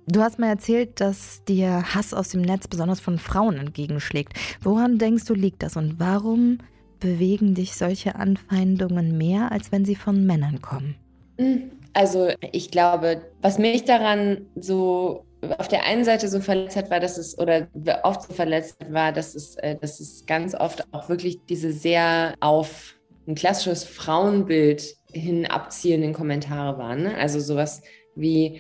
[0.08, 4.34] Du hast mir erzählt, dass dir Hass aus dem Netz besonders von Frauen entgegenschlägt.
[4.62, 6.60] Woran denkst du, liegt das und warum
[7.00, 10.95] bewegen dich solche Anfeindungen mehr, als wenn sie von Männern kommen?
[11.38, 15.26] Hm, also ich glaube, was mich daran so
[15.58, 17.67] auf der einen Seite so verletzt hat, war, dass es, oder
[18.04, 22.36] oft so verletzt war, dass es, äh, dass es ganz oft auch wirklich diese sehr
[22.39, 22.95] auf
[23.28, 27.04] ein klassisches Frauenbild hin abzielenden Kommentare waren.
[27.04, 27.17] Ne?
[27.17, 27.82] Also sowas
[28.15, 28.60] wie,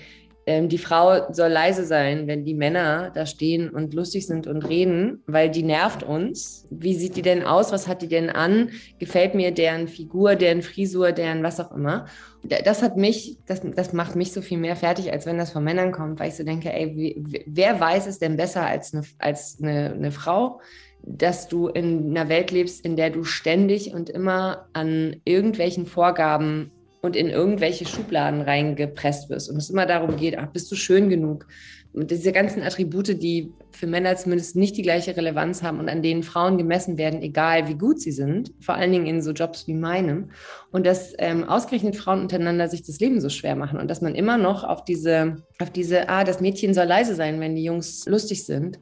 [0.67, 5.21] die Frau soll leise sein, wenn die Männer da stehen und lustig sind und reden,
[5.27, 6.65] weil die nervt uns.
[6.69, 7.71] Wie sieht die denn aus?
[7.71, 8.69] Was hat die denn an?
[8.97, 12.05] Gefällt mir deren Figur, deren Frisur, deren was auch immer?
[12.43, 15.63] Das hat mich, das, das macht mich so viel mehr fertig, als wenn das von
[15.63, 19.57] Männern kommt, weil ich so denke, ey, wer weiß es denn besser als eine, als
[19.61, 20.59] eine, eine Frau?
[21.01, 26.71] dass du in einer Welt lebst, in der du ständig und immer an irgendwelchen Vorgaben
[27.01, 31.09] und in irgendwelche Schubladen reingepresst wirst und es immer darum geht, ach, bist du schön
[31.09, 31.47] genug?
[31.91, 36.03] Und diese ganzen Attribute, die für Männer zumindest nicht die gleiche Relevanz haben und an
[36.03, 39.67] denen Frauen gemessen werden, egal wie gut sie sind, vor allen Dingen in so Jobs
[39.67, 40.29] wie meinem.
[40.71, 44.13] Und dass ähm, ausgerechnet Frauen untereinander sich das Leben so schwer machen und dass man
[44.13, 48.05] immer noch auf diese, auf diese, ah, das Mädchen soll leise sein, wenn die Jungs
[48.05, 48.77] lustig sind,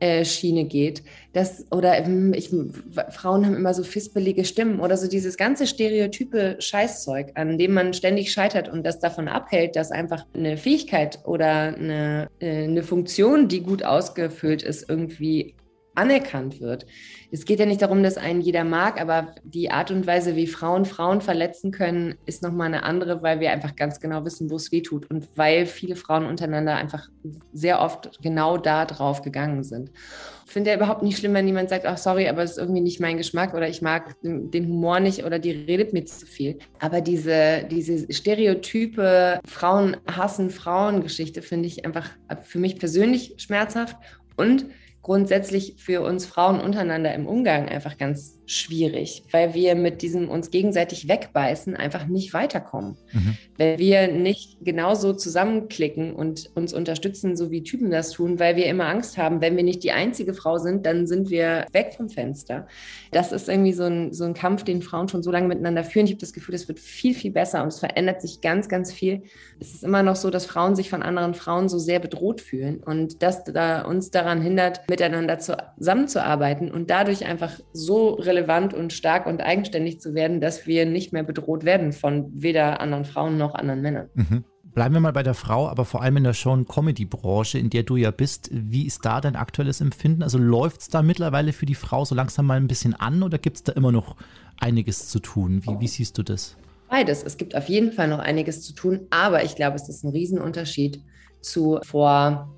[0.00, 1.02] äh, Schiene geht.
[1.32, 2.50] Das, oder ähm, ich,
[3.10, 7.92] Frauen haben immer so fissbelige Stimmen oder so dieses ganze stereotype Scheißzeug, an dem man
[7.92, 13.48] ständig scheitert und das davon abhält, dass einfach eine Fähigkeit oder eine, äh, eine Funktion,
[13.48, 15.54] die gut ausgefüllt ist, irgendwie
[15.94, 16.86] anerkannt wird.
[17.30, 20.46] Es geht ja nicht darum, dass einen jeder mag, aber die Art und Weise, wie
[20.46, 24.56] Frauen Frauen verletzen können, ist nochmal eine andere, weil wir einfach ganz genau wissen, wo
[24.56, 27.08] es weh tut und weil viele Frauen untereinander einfach
[27.52, 29.90] sehr oft genau da drauf gegangen sind.
[30.46, 32.82] Ich finde ja überhaupt nicht schlimm, wenn jemand sagt, ach sorry, aber es ist irgendwie
[32.82, 36.58] nicht mein Geschmack oder ich mag den Humor nicht oder die redet mir zu viel.
[36.80, 42.10] Aber diese, diese stereotype Frauen hassen Frauen Geschichte finde ich einfach
[42.44, 43.96] für mich persönlich schmerzhaft
[44.36, 44.66] und
[45.04, 50.50] grundsätzlich für uns Frauen untereinander im Umgang einfach ganz schwierig, weil wir mit diesem uns
[50.50, 52.96] gegenseitig wegbeißen einfach nicht weiterkommen.
[53.12, 53.38] Mhm.
[53.56, 58.66] Wenn wir nicht genauso zusammenklicken und uns unterstützen, so wie Typen das tun, weil wir
[58.66, 62.08] immer Angst haben, wenn wir nicht die einzige Frau sind, dann sind wir weg vom
[62.08, 62.66] Fenster.
[63.12, 66.06] Das ist irgendwie so ein, so ein Kampf, den Frauen schon so lange miteinander führen.
[66.06, 68.92] Ich habe das Gefühl, es wird viel, viel besser und es verändert sich ganz, ganz
[68.92, 69.22] viel.
[69.60, 72.82] Es ist immer noch so, dass Frauen sich von anderen Frauen so sehr bedroht fühlen
[72.82, 79.26] und das da uns daran hindert, miteinander zusammenzuarbeiten und dadurch einfach so relevant und stark
[79.26, 83.56] und eigenständig zu werden, dass wir nicht mehr bedroht werden von weder anderen Frauen noch
[83.56, 84.08] anderen Männern.
[84.14, 84.44] Mhm.
[84.72, 87.96] Bleiben wir mal bei der Frau, aber vor allem in der Show-Comedy-Branche, in der du
[87.96, 88.50] ja bist.
[88.52, 90.22] Wie ist da dein aktuelles Empfinden?
[90.22, 93.38] Also läuft es da mittlerweile für die Frau so langsam mal ein bisschen an oder
[93.38, 94.16] gibt es da immer noch
[94.60, 95.62] einiges zu tun?
[95.64, 96.56] Wie, wie siehst du das?
[96.88, 97.24] Beides.
[97.24, 100.10] Es gibt auf jeden Fall noch einiges zu tun, aber ich glaube, es ist ein
[100.10, 101.02] Riesenunterschied
[101.40, 102.54] zu vor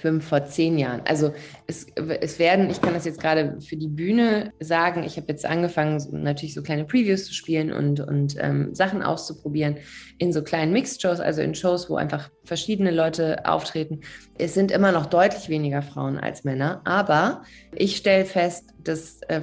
[0.00, 1.02] fünf, vor zehn Jahren.
[1.04, 1.32] Also
[1.66, 1.86] es,
[2.20, 6.02] es werden, ich kann das jetzt gerade für die Bühne sagen, ich habe jetzt angefangen,
[6.22, 9.78] natürlich so kleine Previews zu spielen und, und ähm, Sachen auszuprobieren
[10.18, 14.00] in so kleinen Mixed-Shows, also in Shows, wo einfach verschiedene Leute auftreten.
[14.38, 19.40] Es sind immer noch deutlich weniger Frauen als Männer, aber ich stelle fest, dass äh,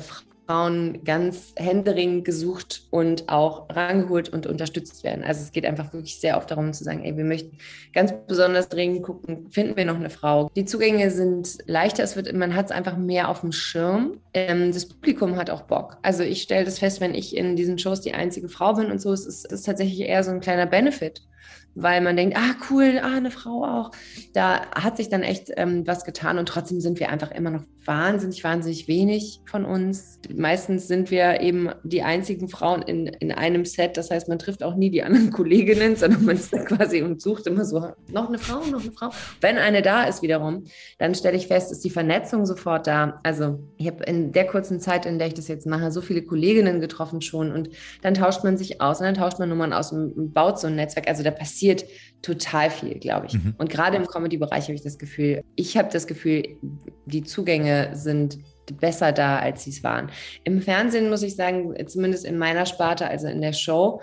[0.54, 5.24] Frauen ganz händeringend gesucht und auch rangeholt und unterstützt werden.
[5.24, 7.58] Also es geht einfach wirklich sehr oft darum zu sagen, ey, wir möchten
[7.92, 10.52] ganz besonders dringend gucken, finden wir noch eine Frau.
[10.56, 14.20] Die Zugänge sind leichter, es wird, man hat es einfach mehr auf dem Schirm.
[14.36, 15.98] Ähm, das Publikum hat auch Bock.
[16.04, 19.02] Also ich stelle das fest, wenn ich in diesen Shows die einzige Frau bin und
[19.02, 21.24] so, es ist, ist tatsächlich eher so ein kleiner Benefit
[21.76, 23.90] weil man denkt, ah cool, ah eine Frau auch.
[24.34, 27.64] Da hat sich dann echt ähm, was getan und trotzdem sind wir einfach immer noch
[27.86, 30.20] wahnsinnig, wahnsinnig wenig von uns.
[30.34, 33.98] Meistens sind wir eben die einzigen Frauen in, in einem Set.
[33.98, 37.22] Das heißt, man trifft auch nie die anderen Kolleginnen, sondern man ist da quasi und
[37.22, 39.10] sucht immer so, noch eine Frau, noch eine Frau.
[39.42, 40.64] Wenn eine da ist wiederum,
[40.98, 43.20] dann stelle ich fest, ist die Vernetzung sofort da.
[43.24, 46.24] Also ich habe in der kurzen Zeit, in der ich das jetzt mache, so viele
[46.24, 47.70] Kolleginnen getroffen schon und
[48.02, 50.76] dann tauscht man sich aus und dann tauscht man Nummern aus und baut so ein
[50.76, 51.08] Netzwerk.
[51.08, 51.86] Also da passiert
[52.22, 53.34] total viel, glaube ich.
[53.34, 53.54] Mhm.
[53.58, 56.58] Und gerade im Comedy-Bereich habe ich das Gefühl, ich habe das Gefühl,
[57.06, 58.40] die Zugänge sind
[58.80, 60.10] besser da, als sie es waren.
[60.44, 64.02] Im Fernsehen muss ich sagen, zumindest in meiner Sparte, also in der Show,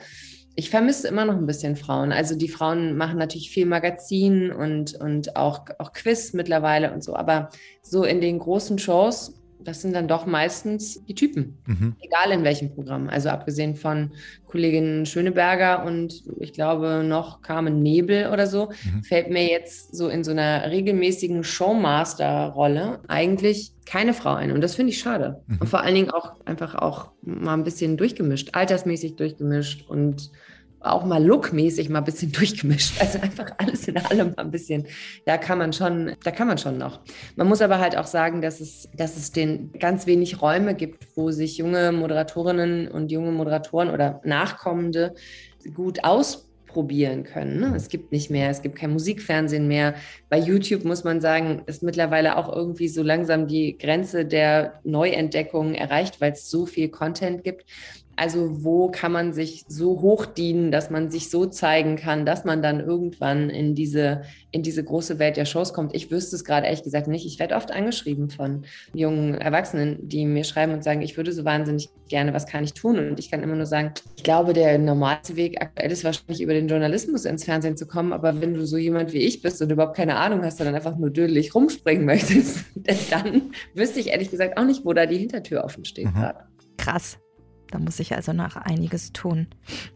[0.54, 2.12] ich vermisse immer noch ein bisschen Frauen.
[2.12, 7.14] Also die Frauen machen natürlich viel Magazin und, und auch, auch Quiz mittlerweile und so.
[7.14, 7.48] Aber
[7.82, 11.96] so in den großen Shows das sind dann doch meistens die Typen, mhm.
[12.00, 13.08] egal in welchem Programm.
[13.08, 14.12] Also abgesehen von
[14.46, 19.02] Kollegin Schöneberger und ich glaube noch Carmen Nebel oder so, mhm.
[19.02, 24.52] fällt mir jetzt so in so einer regelmäßigen Showmaster-Rolle eigentlich keine Frau ein.
[24.52, 25.42] Und das finde ich schade.
[25.46, 25.58] Mhm.
[25.60, 30.30] Und vor allen Dingen auch einfach auch mal ein bisschen durchgemischt, altersmäßig durchgemischt und
[30.80, 33.00] auch mal lookmäßig mal ein bisschen durchgemischt.
[33.00, 34.86] Also einfach alles in allem mal ein bisschen.
[35.26, 37.00] Da kann man schon, da kann man schon noch.
[37.36, 41.06] Man muss aber halt auch sagen, dass es, dass es den ganz wenig Räume gibt,
[41.16, 45.14] wo sich junge Moderatorinnen und junge Moderatoren oder Nachkommende
[45.74, 47.60] gut ausprobieren können.
[47.60, 47.74] Ne?
[47.76, 49.94] Es gibt nicht mehr, es gibt kein Musikfernsehen mehr.
[50.28, 55.74] Bei YouTube muss man sagen, ist mittlerweile auch irgendwie so langsam die Grenze der Neuentdeckung
[55.74, 57.66] erreicht, weil es so viel Content gibt.
[58.20, 62.44] Also wo kann man sich so hoch dienen, dass man sich so zeigen kann, dass
[62.44, 65.94] man dann irgendwann in diese, in diese große Welt der Shows kommt.
[65.94, 67.24] Ich wüsste es gerade ehrlich gesagt nicht.
[67.24, 71.46] Ich werde oft angeschrieben von jungen Erwachsenen, die mir schreiben und sagen, ich würde so
[71.46, 72.98] wahnsinnig gerne, was kann ich tun?
[72.98, 76.52] Und ich kann immer nur sagen, ich glaube, der normalste Weg aktuell ist wahrscheinlich über
[76.52, 78.12] den Journalismus ins Fernsehen zu kommen.
[78.12, 80.98] Aber wenn du so jemand wie ich bist und überhaupt keine Ahnung hast, sondern einfach
[80.98, 82.66] nur dödelig rumspringen möchtest,
[83.10, 86.12] dann wüsste ich ehrlich gesagt auch nicht, wo da die Hintertür offen steht mhm.
[86.12, 86.40] gerade.
[86.76, 87.18] Krass.
[87.70, 89.46] Da muss sich also noch einiges tun.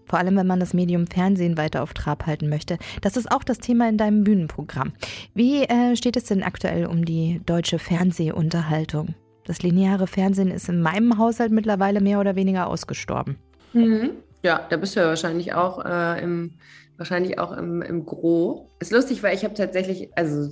[0.07, 2.79] Vor allem, wenn man das Medium Fernsehen weiter auf Trab halten möchte.
[3.01, 4.93] Das ist auch das Thema in deinem Bühnenprogramm.
[5.35, 9.15] Wie äh, steht es denn aktuell um die deutsche Fernsehunterhaltung?
[9.47, 13.37] Das lineare Fernsehen ist in meinem Haushalt mittlerweile mehr oder weniger ausgestorben.
[13.73, 14.11] Mhm.
[14.43, 16.53] Ja, da bist du ja wahrscheinlich auch äh, im
[16.97, 18.69] wahrscheinlich auch im, im Gro.
[18.79, 20.51] Ist lustig, weil ich habe tatsächlich, also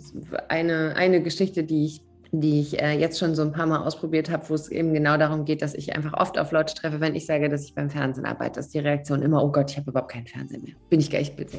[0.48, 2.00] eine, eine Geschichte, die ich
[2.34, 5.18] die ich äh, jetzt schon so ein paar Mal ausprobiert habe, wo es eben genau
[5.18, 7.90] darum geht, dass ich einfach oft auf Leute treffe, wenn ich sage, dass ich beim
[7.90, 10.74] Fernsehen arbeite, ist die Reaktion immer, oh Gott, ich habe überhaupt keinen Fernsehen mehr.
[10.88, 11.58] Bin ich gar nicht so.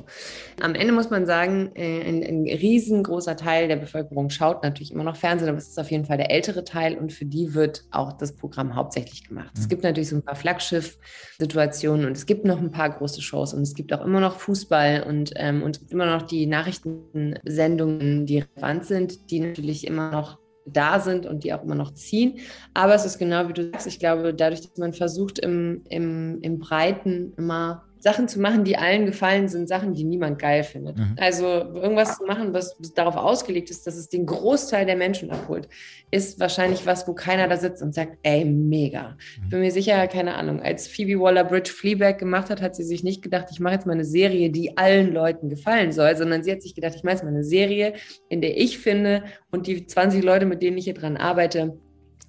[0.61, 5.03] Am Ende muss man sagen, äh, ein, ein, riesengroßer Teil der Bevölkerung schaut natürlich immer
[5.03, 7.83] noch Fernsehen, aber es ist auf jeden Fall der ältere Teil und für die wird
[7.91, 9.51] auch das Programm hauptsächlich gemacht.
[9.53, 9.61] Mhm.
[9.61, 13.53] Es gibt natürlich so ein paar Flaggschiff-Situationen und es gibt noch ein paar große Shows
[13.53, 18.39] und es gibt auch immer noch Fußball und, ähm, und immer noch die Nachrichtensendungen, die
[18.39, 22.39] relevant sind, die natürlich immer noch da sind und die auch immer noch ziehen.
[22.73, 26.39] Aber es ist genau wie du sagst, ich glaube, dadurch, dass man versucht, im, im,
[26.41, 30.97] im Breiten immer Sachen zu machen, die allen gefallen, sind Sachen, die niemand geil findet.
[30.97, 31.15] Mhm.
[31.17, 35.69] Also irgendwas zu machen, was darauf ausgelegt ist, dass es den Großteil der Menschen abholt,
[36.11, 39.11] ist wahrscheinlich was, wo keiner da sitzt und sagt, ey, mega.
[39.11, 39.43] Mhm.
[39.43, 43.05] Ich bin mir sicher, keine Ahnung, als Phoebe Waller-Bridge Fleabag gemacht hat, hat sie sich
[43.05, 46.51] nicht gedacht, ich mache jetzt mal eine Serie, die allen Leuten gefallen soll, sondern sie
[46.51, 47.93] hat sich gedacht, ich mache jetzt mal eine Serie,
[48.27, 51.77] in der ich finde und die 20 Leute, mit denen ich hier dran arbeite,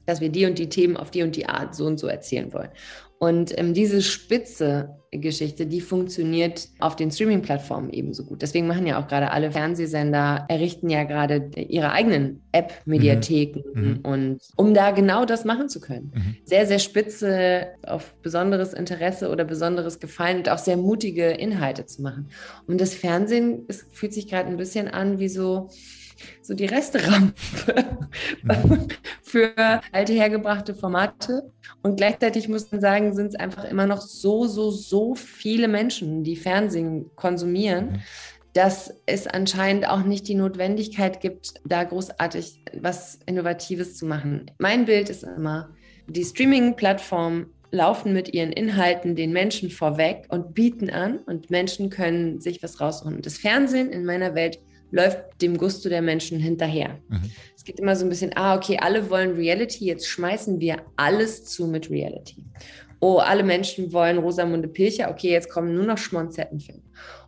[0.07, 2.53] dass wir die und die Themen auf die und die Art so und so erzählen
[2.53, 2.71] wollen.
[3.19, 8.43] Und ähm, diese spitze Geschichte, die funktioniert auf den Streaming-Plattformen ebenso gut.
[8.43, 13.83] Deswegen machen ja auch gerade alle Fernsehsender, errichten ja gerade ihre eigenen App-Mediatheken mhm.
[13.83, 14.01] mhm.
[14.03, 16.13] und um da genau das machen zu können.
[16.15, 16.37] Mhm.
[16.45, 22.03] Sehr, sehr spitze auf besonderes Interesse oder besonderes Gefallen und auch sehr mutige Inhalte zu
[22.03, 22.29] machen.
[22.67, 25.71] Und das Fernsehen, es fühlt sich gerade ein bisschen an wie so,
[26.43, 27.35] so die Resterampe
[28.43, 28.89] mhm.
[29.23, 29.53] für
[29.93, 31.51] alte hergebrachte Formate.
[31.83, 36.25] Und gleichzeitig muss man sagen, sind es einfach immer noch so, so, so viele Menschen,
[36.25, 38.01] die Fernsehen konsumieren, mhm.
[38.53, 44.51] dass es anscheinend auch nicht die Notwendigkeit gibt, da großartig was Innovatives zu machen.
[44.59, 45.71] Mein Bild ist immer,
[46.07, 52.41] die Streaming-Plattformen laufen mit ihren Inhalten den Menschen vorweg und bieten an und Menschen können
[52.41, 53.21] sich was rausholen.
[53.21, 54.61] Das Fernsehen in meiner Welt
[54.95, 57.01] läuft dem Gusto der Menschen hinterher.
[57.09, 57.31] Mhm.
[57.57, 61.45] Es geht immer so ein bisschen, ah, okay, alle wollen Reality, jetzt schmeißen wir alles
[61.45, 62.45] zu mit Reality.
[63.01, 66.81] Oh, alle Menschen wollen Rosamunde Pilcher, okay, jetzt kommen nur noch Schmonzettenfilme.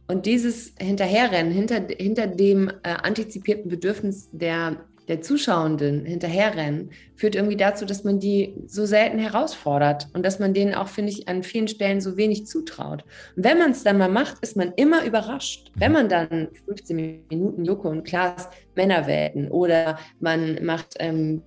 [0.07, 4.76] Und dieses Hinterherrennen, hinter, hinter dem äh, antizipierten Bedürfnis der
[5.09, 10.53] der Zuschauenden hinterherrennen, führt irgendwie dazu, dass man die so selten herausfordert und dass man
[10.53, 13.05] denen auch, finde ich, an vielen Stellen so wenig zutraut.
[13.37, 15.71] Und wenn man es dann mal macht, ist man immer überrascht.
[15.75, 21.42] Wenn man dann 15 Minuten Joko und Klaas Männerwelten oder man macht, ähm,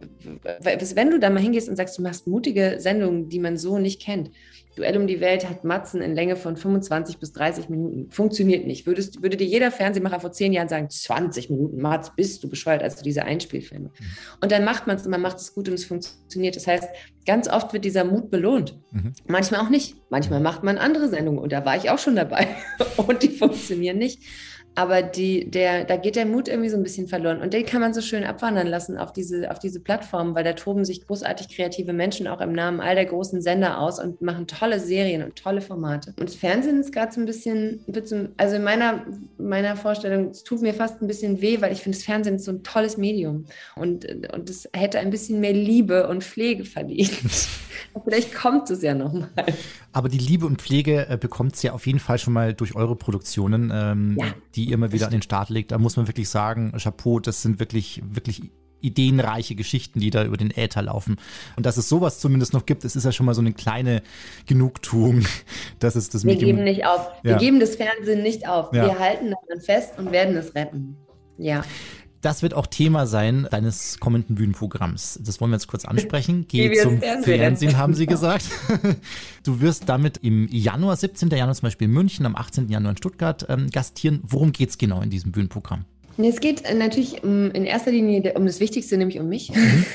[0.61, 4.01] wenn du da mal hingehst und sagst, du machst mutige Sendungen, die man so nicht
[4.01, 4.31] kennt,
[4.79, 8.09] Duell um die Welt hat Matzen in Länge von 25 bis 30 Minuten.
[8.11, 8.87] Funktioniert nicht.
[8.87, 12.81] Würdest, würde dir jeder Fernsehmacher vor zehn Jahren sagen, 20 Minuten, Matz, bist du bescheuert,
[12.81, 13.89] also diese Einspielfilme.
[13.89, 14.05] Mhm.
[14.39, 16.55] Und dann macht man es und man macht es gut und es funktioniert.
[16.55, 16.87] Das heißt,
[17.25, 18.79] ganz oft wird dieser Mut belohnt.
[18.91, 19.11] Mhm.
[19.27, 19.97] Manchmal auch nicht.
[20.09, 22.47] Manchmal macht man andere Sendungen und da war ich auch schon dabei
[22.95, 24.21] und die funktionieren nicht.
[24.75, 27.41] Aber die, der, da geht der Mut irgendwie so ein bisschen verloren.
[27.41, 30.53] Und den kann man so schön abwandern lassen auf diese, auf diese Plattform, weil da
[30.53, 34.47] toben sich großartig kreative Menschen auch im Namen all der großen Sender aus und machen
[34.47, 36.13] tolle Serien und tolle Formate.
[36.19, 39.05] Und das Fernsehen ist gerade so ein bisschen, also in meiner,
[39.37, 42.45] meiner Vorstellung, es tut mir fast ein bisschen weh, weil ich finde, das Fernsehen ist
[42.45, 43.45] so ein tolles Medium.
[43.75, 47.11] Und, und hätte ein bisschen mehr Liebe und Pflege verdient.
[48.03, 49.29] Vielleicht kommt es ja nochmal.
[49.91, 52.75] Aber die Liebe und Pflege äh, bekommt es ja auf jeden Fall schon mal durch
[52.75, 55.71] eure Produktionen, ähm, ja, die ihr immer wieder an den Start legt.
[55.71, 60.37] Da muss man wirklich sagen, Chapeau, das sind wirklich, wirklich ideenreiche Geschichten, die da über
[60.37, 61.17] den Äther laufen.
[61.55, 64.01] Und dass es sowas zumindest noch gibt, es ist ja schon mal so eine kleine
[64.45, 65.25] Genugtuung,
[65.79, 67.07] dass es das Wir Medium geben nicht auf.
[67.23, 67.31] Ja.
[67.31, 68.73] Wir geben das Fernsehen nicht auf.
[68.73, 68.85] Ja.
[68.85, 70.97] Wir halten daran fest und werden es retten.
[71.37, 71.63] Ja.
[72.21, 75.19] Das wird auch Thema sein deines kommenden Bühnenprogramms.
[75.23, 76.45] Das wollen wir jetzt kurz ansprechen.
[76.47, 77.39] Geh zum Fernsehen.
[77.39, 78.45] Fernsehen, haben sie gesagt.
[79.43, 81.29] Du wirst damit im Januar, 17.
[81.29, 82.67] Januar zum Beispiel in München, am 18.
[82.67, 84.19] Januar in Stuttgart ähm, gastieren.
[84.23, 85.85] Worum geht es genau in diesem Bühnenprogramm?
[86.17, 89.51] Es geht äh, natürlich um, in erster Linie um das Wichtigste, nämlich um mich.
[89.51, 89.85] Mhm.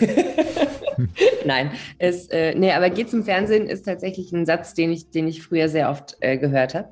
[1.44, 5.28] Nein, es, äh, nee, aber geht zum Fernsehen ist tatsächlich ein Satz, den ich, den
[5.28, 6.90] ich früher sehr oft äh, gehört habe.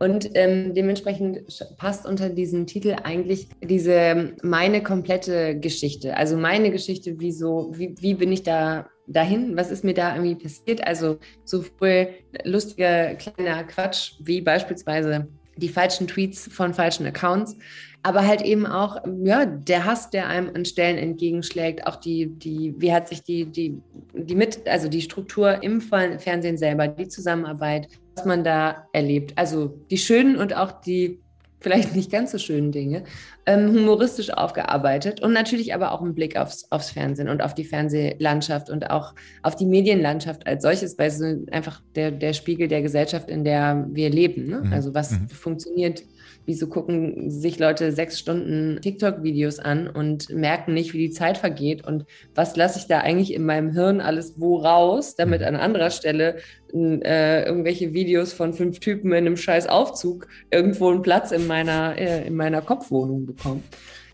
[0.00, 1.42] Und ähm, dementsprechend
[1.76, 6.16] passt unter diesen Titel eigentlich diese meine komplette Geschichte.
[6.16, 9.58] Also meine Geschichte, wie so, wie, wie bin ich da dahin?
[9.58, 10.86] Was ist mir da irgendwie passiert?
[10.86, 12.08] Also sowohl
[12.44, 17.56] lustiger kleiner Quatsch wie beispielsweise die falschen Tweets von falschen Accounts,
[18.02, 22.74] aber halt eben auch ja der Hass, der einem an Stellen entgegenschlägt, auch die die
[22.78, 23.82] wie hat sich die die
[24.14, 29.32] die mit also die Struktur im Fernsehen selber, die Zusammenarbeit, was man da erlebt.
[29.36, 31.20] Also die schönen und auch die
[31.60, 33.04] vielleicht nicht ganz so schönen Dinge,
[33.46, 37.64] ähm, humoristisch aufgearbeitet und natürlich aber auch ein Blick aufs, aufs Fernsehen und auf die
[37.64, 42.82] Fernsehlandschaft und auch auf die Medienlandschaft als solches, weil es einfach der, der Spiegel der
[42.82, 44.46] Gesellschaft, in der wir leben.
[44.46, 44.62] Ne?
[44.64, 44.72] Mhm.
[44.72, 45.28] Also was mhm.
[45.28, 46.02] funktioniert
[46.46, 51.86] Wieso gucken sich Leute sechs Stunden TikTok-Videos an und merken nicht, wie die Zeit vergeht?
[51.86, 55.90] Und was lasse ich da eigentlich in meinem Hirn alles wo raus, damit an anderer
[55.90, 56.36] Stelle
[56.72, 61.96] äh, irgendwelche Videos von fünf Typen in einem scheiß Aufzug irgendwo einen Platz in meiner,
[61.98, 63.62] äh, in meiner Kopfwohnung bekommen?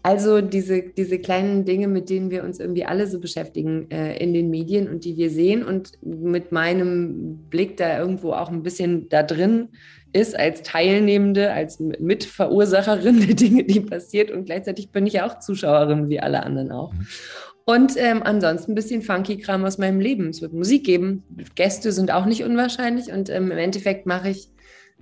[0.07, 4.35] Also diese, diese kleinen Dinge, mit denen wir uns irgendwie alle so beschäftigen äh, in
[4.35, 9.09] den Medien und die wir sehen und mit meinem Blick da irgendwo auch ein bisschen
[9.09, 9.71] da drin
[10.17, 14.31] ist als Teilnehmende, als Mitverursacherin der Dinge, die passiert.
[14.31, 16.93] Und gleichzeitig bin ich auch Zuschauerin, wie alle anderen auch.
[16.93, 17.07] Mhm.
[17.69, 20.29] Und ähm, ansonsten ein bisschen Funky-Kram aus meinem Leben.
[20.29, 21.25] Es wird Musik geben,
[21.57, 23.13] Gäste sind auch nicht unwahrscheinlich.
[23.13, 24.51] Und ähm, im Endeffekt mache ich,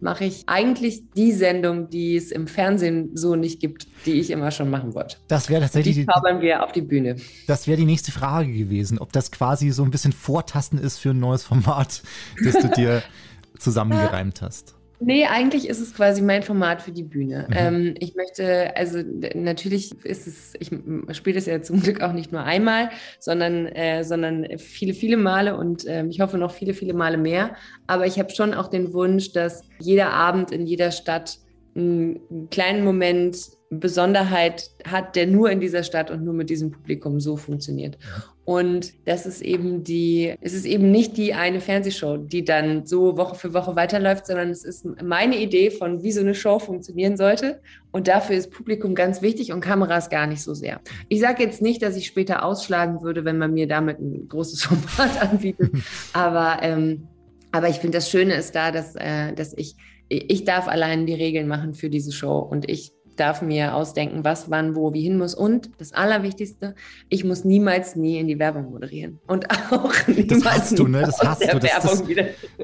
[0.01, 4.51] mache ich eigentlich die Sendung, die es im Fernsehen so nicht gibt, die ich immer
[4.51, 5.19] schon machen wollte.
[5.29, 5.95] Das wäre tatsächlich.
[5.95, 7.17] Die zaubern wir auf die Bühne.
[7.47, 11.11] Das wäre die nächste Frage gewesen, ob das quasi so ein bisschen Vortasten ist für
[11.11, 12.03] ein neues Format,
[12.43, 13.03] das du dir
[13.59, 14.74] zusammengereimt hast.
[15.01, 17.47] Nee, eigentlich ist es quasi mein Format für die Bühne.
[17.49, 17.57] Mhm.
[17.57, 19.01] Ähm, ich möchte, also
[19.35, 20.71] natürlich ist es, ich
[21.17, 25.57] spiele das ja zum Glück auch nicht nur einmal, sondern, äh, sondern viele, viele Male
[25.57, 27.57] und äh, ich hoffe noch viele, viele Male mehr.
[27.87, 31.39] Aber ich habe schon auch den Wunsch, dass jeder Abend in jeder Stadt
[31.77, 33.37] einen kleinen Moment
[33.81, 37.99] Besonderheit hat, der nur in dieser Stadt und nur mit diesem Publikum so funktioniert.
[38.45, 43.17] Und das ist eben die, es ist eben nicht die eine Fernsehshow, die dann so
[43.17, 47.17] Woche für Woche weiterläuft, sondern es ist meine Idee von, wie so eine Show funktionieren
[47.17, 47.63] sollte.
[47.91, 50.81] Und dafür ist Publikum ganz wichtig und Kameras gar nicht so sehr.
[51.09, 54.63] Ich sage jetzt nicht, dass ich später ausschlagen würde, wenn man mir damit ein großes
[54.65, 55.71] Format anbietet.
[56.13, 57.09] aber, ähm,
[57.51, 59.77] aber ich finde, das Schöne ist da, dass, äh, dass ich,
[60.11, 64.51] ich darf allein die Regeln machen für diese Show und ich darf mir ausdenken, was,
[64.51, 65.35] wann, wo, wie hin muss.
[65.35, 66.75] Und das Allerwichtigste,
[67.09, 69.21] ich muss niemals nie in die Werbung moderieren.
[69.27, 71.03] Und auch niemals Das hast du, ne?
[71.03, 71.59] Das hast du.
[71.59, 72.03] Das, das,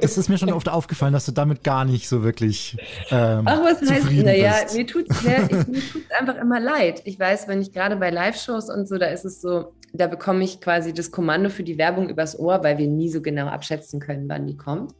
[0.01, 2.77] das ist mir schon oft aufgefallen, dass du damit gar nicht so wirklich.
[3.11, 5.27] Ähm, Ach, was heißt, naja, mir tut es
[6.19, 7.03] einfach immer leid.
[7.05, 10.45] Ich weiß, wenn ich gerade bei Live-Shows und so, da ist es so, da bekomme
[10.45, 14.01] ich quasi das Kommando für die Werbung übers Ohr, weil wir nie so genau abschätzen
[14.01, 14.95] können, wann die kommt.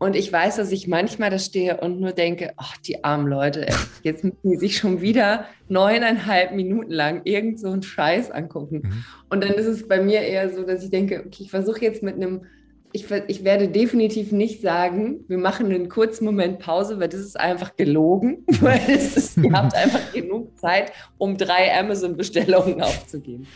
[0.00, 3.68] Und ich weiß, dass ich manchmal da stehe und nur denke, ach, die armen Leute,
[3.68, 8.80] ey, jetzt müssen die sich schon wieder neuneinhalb Minuten lang irgend so einen Scheiß angucken.
[8.82, 9.04] Mhm.
[9.28, 12.02] Und dann ist es bei mir eher so, dass ich denke, okay, ich versuche jetzt
[12.02, 12.46] mit einem,
[12.92, 17.38] ich, ich werde definitiv nicht sagen, wir machen einen kurzen Moment Pause, weil das ist
[17.38, 23.46] einfach gelogen, weil es ist, ihr habt einfach genug Zeit, um drei Amazon-Bestellungen aufzugeben.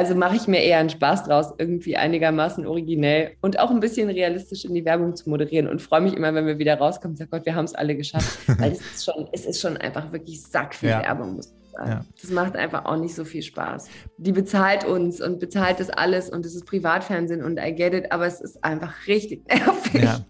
[0.00, 4.08] Also mache ich mir eher einen Spaß draus, irgendwie einigermaßen originell und auch ein bisschen
[4.08, 7.16] realistisch in die Werbung zu moderieren und freue mich immer, wenn wir wieder rauskommen und
[7.18, 8.38] sage, Gott, wir haben es alle geschafft.
[8.58, 11.02] Weil es ist schon, es ist schon einfach wirklich sackviel Ja.
[11.02, 11.90] Werbung, muss ich sagen.
[11.90, 12.04] Ja.
[12.18, 13.88] Das macht einfach auch nicht so viel Spaß.
[14.16, 18.10] Die bezahlt uns und bezahlt das alles und es ist Privatfernsehen und I get it,
[18.10, 20.02] aber es ist einfach richtig nervig.
[20.02, 20.20] Ja.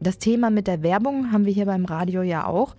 [0.00, 2.74] Das Thema mit der Werbung haben wir hier beim Radio ja auch.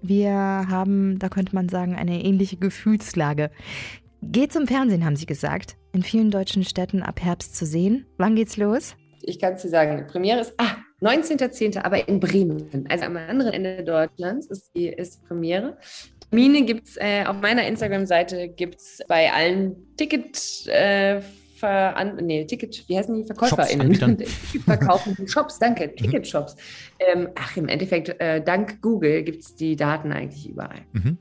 [0.00, 3.50] Wir haben, da könnte man sagen, eine ähnliche Gefühlslage.
[4.22, 5.76] Geht zum Fernsehen, haben Sie gesagt.
[5.92, 8.06] In vielen deutschen Städten ab Herbst zu sehen.
[8.16, 8.96] Wann geht's los?
[9.20, 12.86] Ich kann es dir sagen, die Premiere ist ah, 19.10., aber in Bremen.
[12.88, 15.76] Also am anderen Ende Deutschlands ist die, ist die Premiere.
[16.30, 21.20] Termine gibt es äh, auf meiner Instagram-Seite, gibt es bei allen Ticket, äh,
[22.22, 23.24] nee, Ticket, wie heißen die?
[23.24, 23.82] VerkäuferInnen.
[23.82, 24.16] Anbietern.
[24.64, 26.56] Verkaufenden Shops, danke, Ticketshops.
[26.98, 30.80] Ähm, ach, im Endeffekt, äh, dank Google gibt es die Daten eigentlich überall.
[30.92, 31.18] Mhm.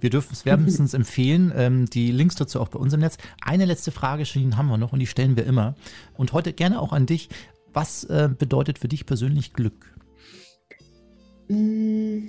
[0.00, 1.52] Wir dürfen es wärmstens empfehlen.
[1.56, 3.18] Ähm, die Links dazu auch bei uns im Netz.
[3.40, 5.74] Eine letzte Frage, Shirin, haben wir noch und die stellen wir immer.
[6.14, 7.28] Und heute gerne auch an dich.
[7.72, 9.94] Was äh, bedeutet für dich persönlich Glück?
[11.48, 12.28] Mm,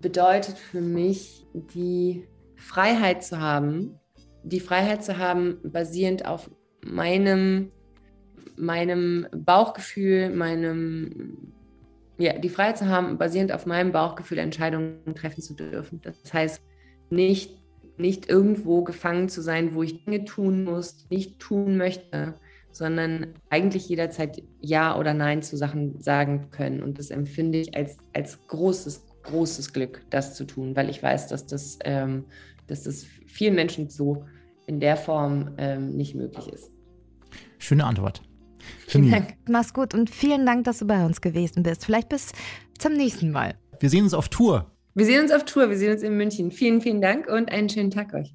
[0.00, 2.24] bedeutet für mich die
[2.56, 3.98] Freiheit zu haben,
[4.42, 6.50] die Freiheit zu haben, basierend auf
[6.84, 7.70] meinem,
[8.56, 11.52] meinem Bauchgefühl, meinem,
[12.18, 16.00] ja, die Freiheit zu haben, basierend auf meinem Bauchgefühl Entscheidungen treffen zu dürfen.
[16.02, 16.62] Das heißt,
[17.10, 17.56] nicht,
[17.98, 22.34] nicht irgendwo gefangen zu sein, wo ich Dinge tun muss, nicht tun möchte,
[22.72, 26.82] sondern eigentlich jederzeit Ja oder Nein zu Sachen sagen können.
[26.82, 31.28] Und das empfinde ich als, als großes, großes Glück, das zu tun, weil ich weiß,
[31.28, 32.24] dass das, ähm,
[32.66, 34.24] dass das vielen Menschen so
[34.66, 36.70] in der Form ähm, nicht möglich ist.
[37.58, 38.22] Schöne Antwort.
[38.88, 39.36] Vielen Dank.
[39.48, 41.84] Mach's gut und vielen Dank, dass du bei uns gewesen bist.
[41.84, 42.32] Vielleicht bis
[42.78, 43.54] zum nächsten Mal.
[43.80, 44.75] Wir sehen uns auf Tour.
[44.98, 46.50] Wir sehen uns auf Tour, wir sehen uns in München.
[46.50, 48.34] Vielen, vielen Dank und einen schönen Tag euch.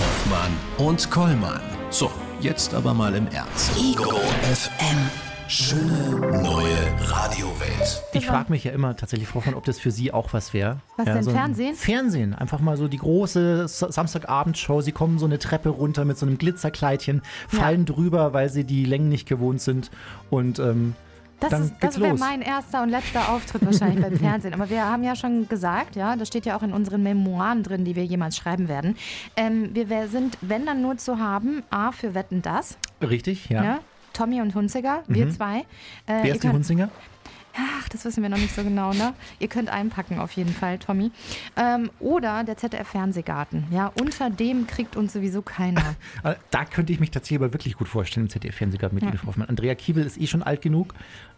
[0.00, 1.60] Hoffmann und Kollmann.
[1.90, 2.10] So,
[2.40, 3.76] jetzt aber mal im Ernst.
[3.78, 5.10] Ego FM.
[5.46, 8.02] Schöne neue Radiowelt.
[8.14, 10.78] Ich frage mich ja immer tatsächlich, Frau Hoffmann, ob das für Sie auch was wäre.
[10.96, 11.74] Was ja, denn, so Fernsehen?
[11.74, 12.34] Fernsehen.
[12.34, 14.80] Einfach mal so die große Sa- Samstagabendshow.
[14.80, 18.86] Sie kommen so eine Treppe runter mit so einem Glitzerkleidchen, fallen drüber, weil Sie die
[18.86, 19.90] Längen nicht gewohnt sind.
[20.30, 20.94] Und ähm,
[21.44, 24.54] Das, Dann ist- das wäre mein erster und letzter Auftritt wahrscheinlich beim Fernsehen.
[24.54, 27.84] Aber wir haben ja schon gesagt, ja, das steht ja auch in unseren Memoiren drin,
[27.84, 28.96] die wir jemals schreiben werden.
[29.36, 33.62] Ähm, wir sind, wenn dann nur zu haben, A für Wetten das, richtig, ja.
[33.64, 33.78] ja.
[34.14, 35.58] Tommy und Hunziger, wir zwei.
[36.06, 36.88] Äh, Wer ist die Hunzinger?
[37.56, 39.12] Ach, das wissen wir noch nicht so genau, ne?
[39.38, 41.12] Ihr könnt einpacken auf jeden Fall, Tommy.
[41.56, 43.66] Ähm, oder der ZDF-Fernsehgarten.
[43.70, 45.94] Ja, unter dem kriegt uns sowieso keiner.
[46.24, 49.12] Äh, Da könnte ich mich tatsächlich aber wirklich gut vorstellen im ZDF-Fernsehgarten mit Ja.
[49.24, 49.48] Hoffmann.
[49.48, 50.94] Andrea Kiewel ist eh schon alt genug.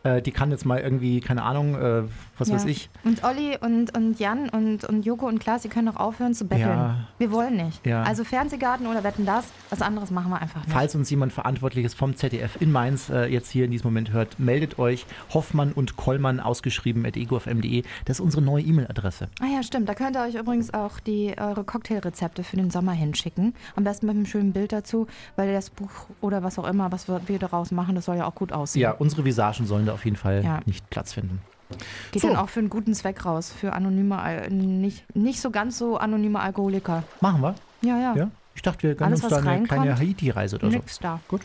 [0.07, 2.03] Äh, die kann jetzt mal irgendwie, keine Ahnung, äh,
[2.39, 2.55] was ja.
[2.55, 2.89] weiß ich.
[3.05, 6.47] Und Olli und, und Jan und, und Joko und Klaas, die können doch aufhören zu
[6.47, 6.69] betteln.
[6.69, 6.97] Ja.
[7.19, 7.85] Wir wollen nicht.
[7.85, 8.03] Ja.
[8.03, 10.73] Also Fernsehgarten oder Wetten das, was anderes machen wir einfach nicht.
[10.73, 14.39] Falls uns jemand Verantwortliches vom ZDF in Mainz äh, jetzt hier in diesem Moment hört,
[14.39, 15.07] meldet euch.
[15.35, 17.83] Hoffmann und Kollmann ausgeschrieben at egofm.de.
[18.05, 19.29] Das ist unsere neue E-Mail-Adresse.
[19.41, 19.89] Ah ja, stimmt.
[19.89, 23.55] Da könnt ihr euch übrigens auch die eure Cocktailrezepte für den Sommer hinschicken.
[23.75, 25.91] Am besten mit einem schönen Bild dazu, weil das Buch
[26.21, 28.83] oder was auch immer, was wir, wir daraus machen, das soll ja auch gut aussehen.
[28.83, 30.61] Ja, unsere Visagen sollen da auf jeden Fall Ja.
[30.67, 31.41] nicht Platz finden.
[32.13, 32.29] Geht So.
[32.29, 35.97] dann auch für einen guten Zweck raus, für anonyme, Al- nicht, nicht so ganz so
[35.99, 37.03] anonyme Alkoholiker.
[37.21, 37.55] Machen wir?
[37.83, 38.15] Ja, ja.
[38.17, 38.31] Ja?
[38.55, 40.77] Ich dachte, wir gönnen Alles, uns da eine kleine Haiti-Reise oder so.
[40.79, 41.21] Nix da.
[41.29, 41.43] Gut.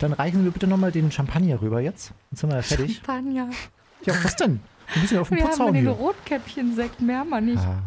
[0.00, 2.12] Dann reichen wir bitte nochmal den Champagner rüber jetzt.
[2.30, 2.96] Dann sind wir ja fertig.
[2.96, 3.48] Champagner.
[4.04, 4.60] Ja, was denn?
[4.92, 5.92] Wir müssen ja auf den Wir Putz haben hauen den hier.
[5.92, 7.58] Rotkäppchen-Sekt mehr mal nicht.
[7.62, 7.78] Ah,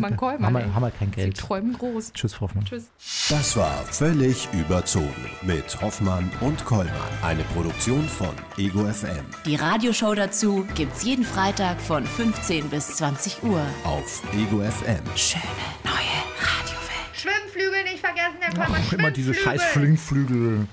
[0.00, 0.44] Mein Kolben.
[0.46, 1.36] haben, wir, haben wir kein Sie Geld.
[1.38, 2.12] träumen groß.
[2.12, 2.64] Tschüss, Frau Hoffmann.
[2.64, 2.84] Tschüss.
[3.28, 6.92] Das war völlig überzogen mit Hoffmann und Kollmann.
[7.22, 13.42] Eine Produktion von Ego FM Die Radioshow dazu gibt's jeden Freitag von 15 bis 20
[13.42, 13.62] Uhr.
[13.84, 15.02] auf Ego FM.
[15.16, 15.42] Schöne
[15.84, 15.94] neue
[16.40, 17.14] Radiowelt.
[17.14, 20.66] Schwimmflügel nicht vergessen, der Ach, immer diese scheiß Flingflügel.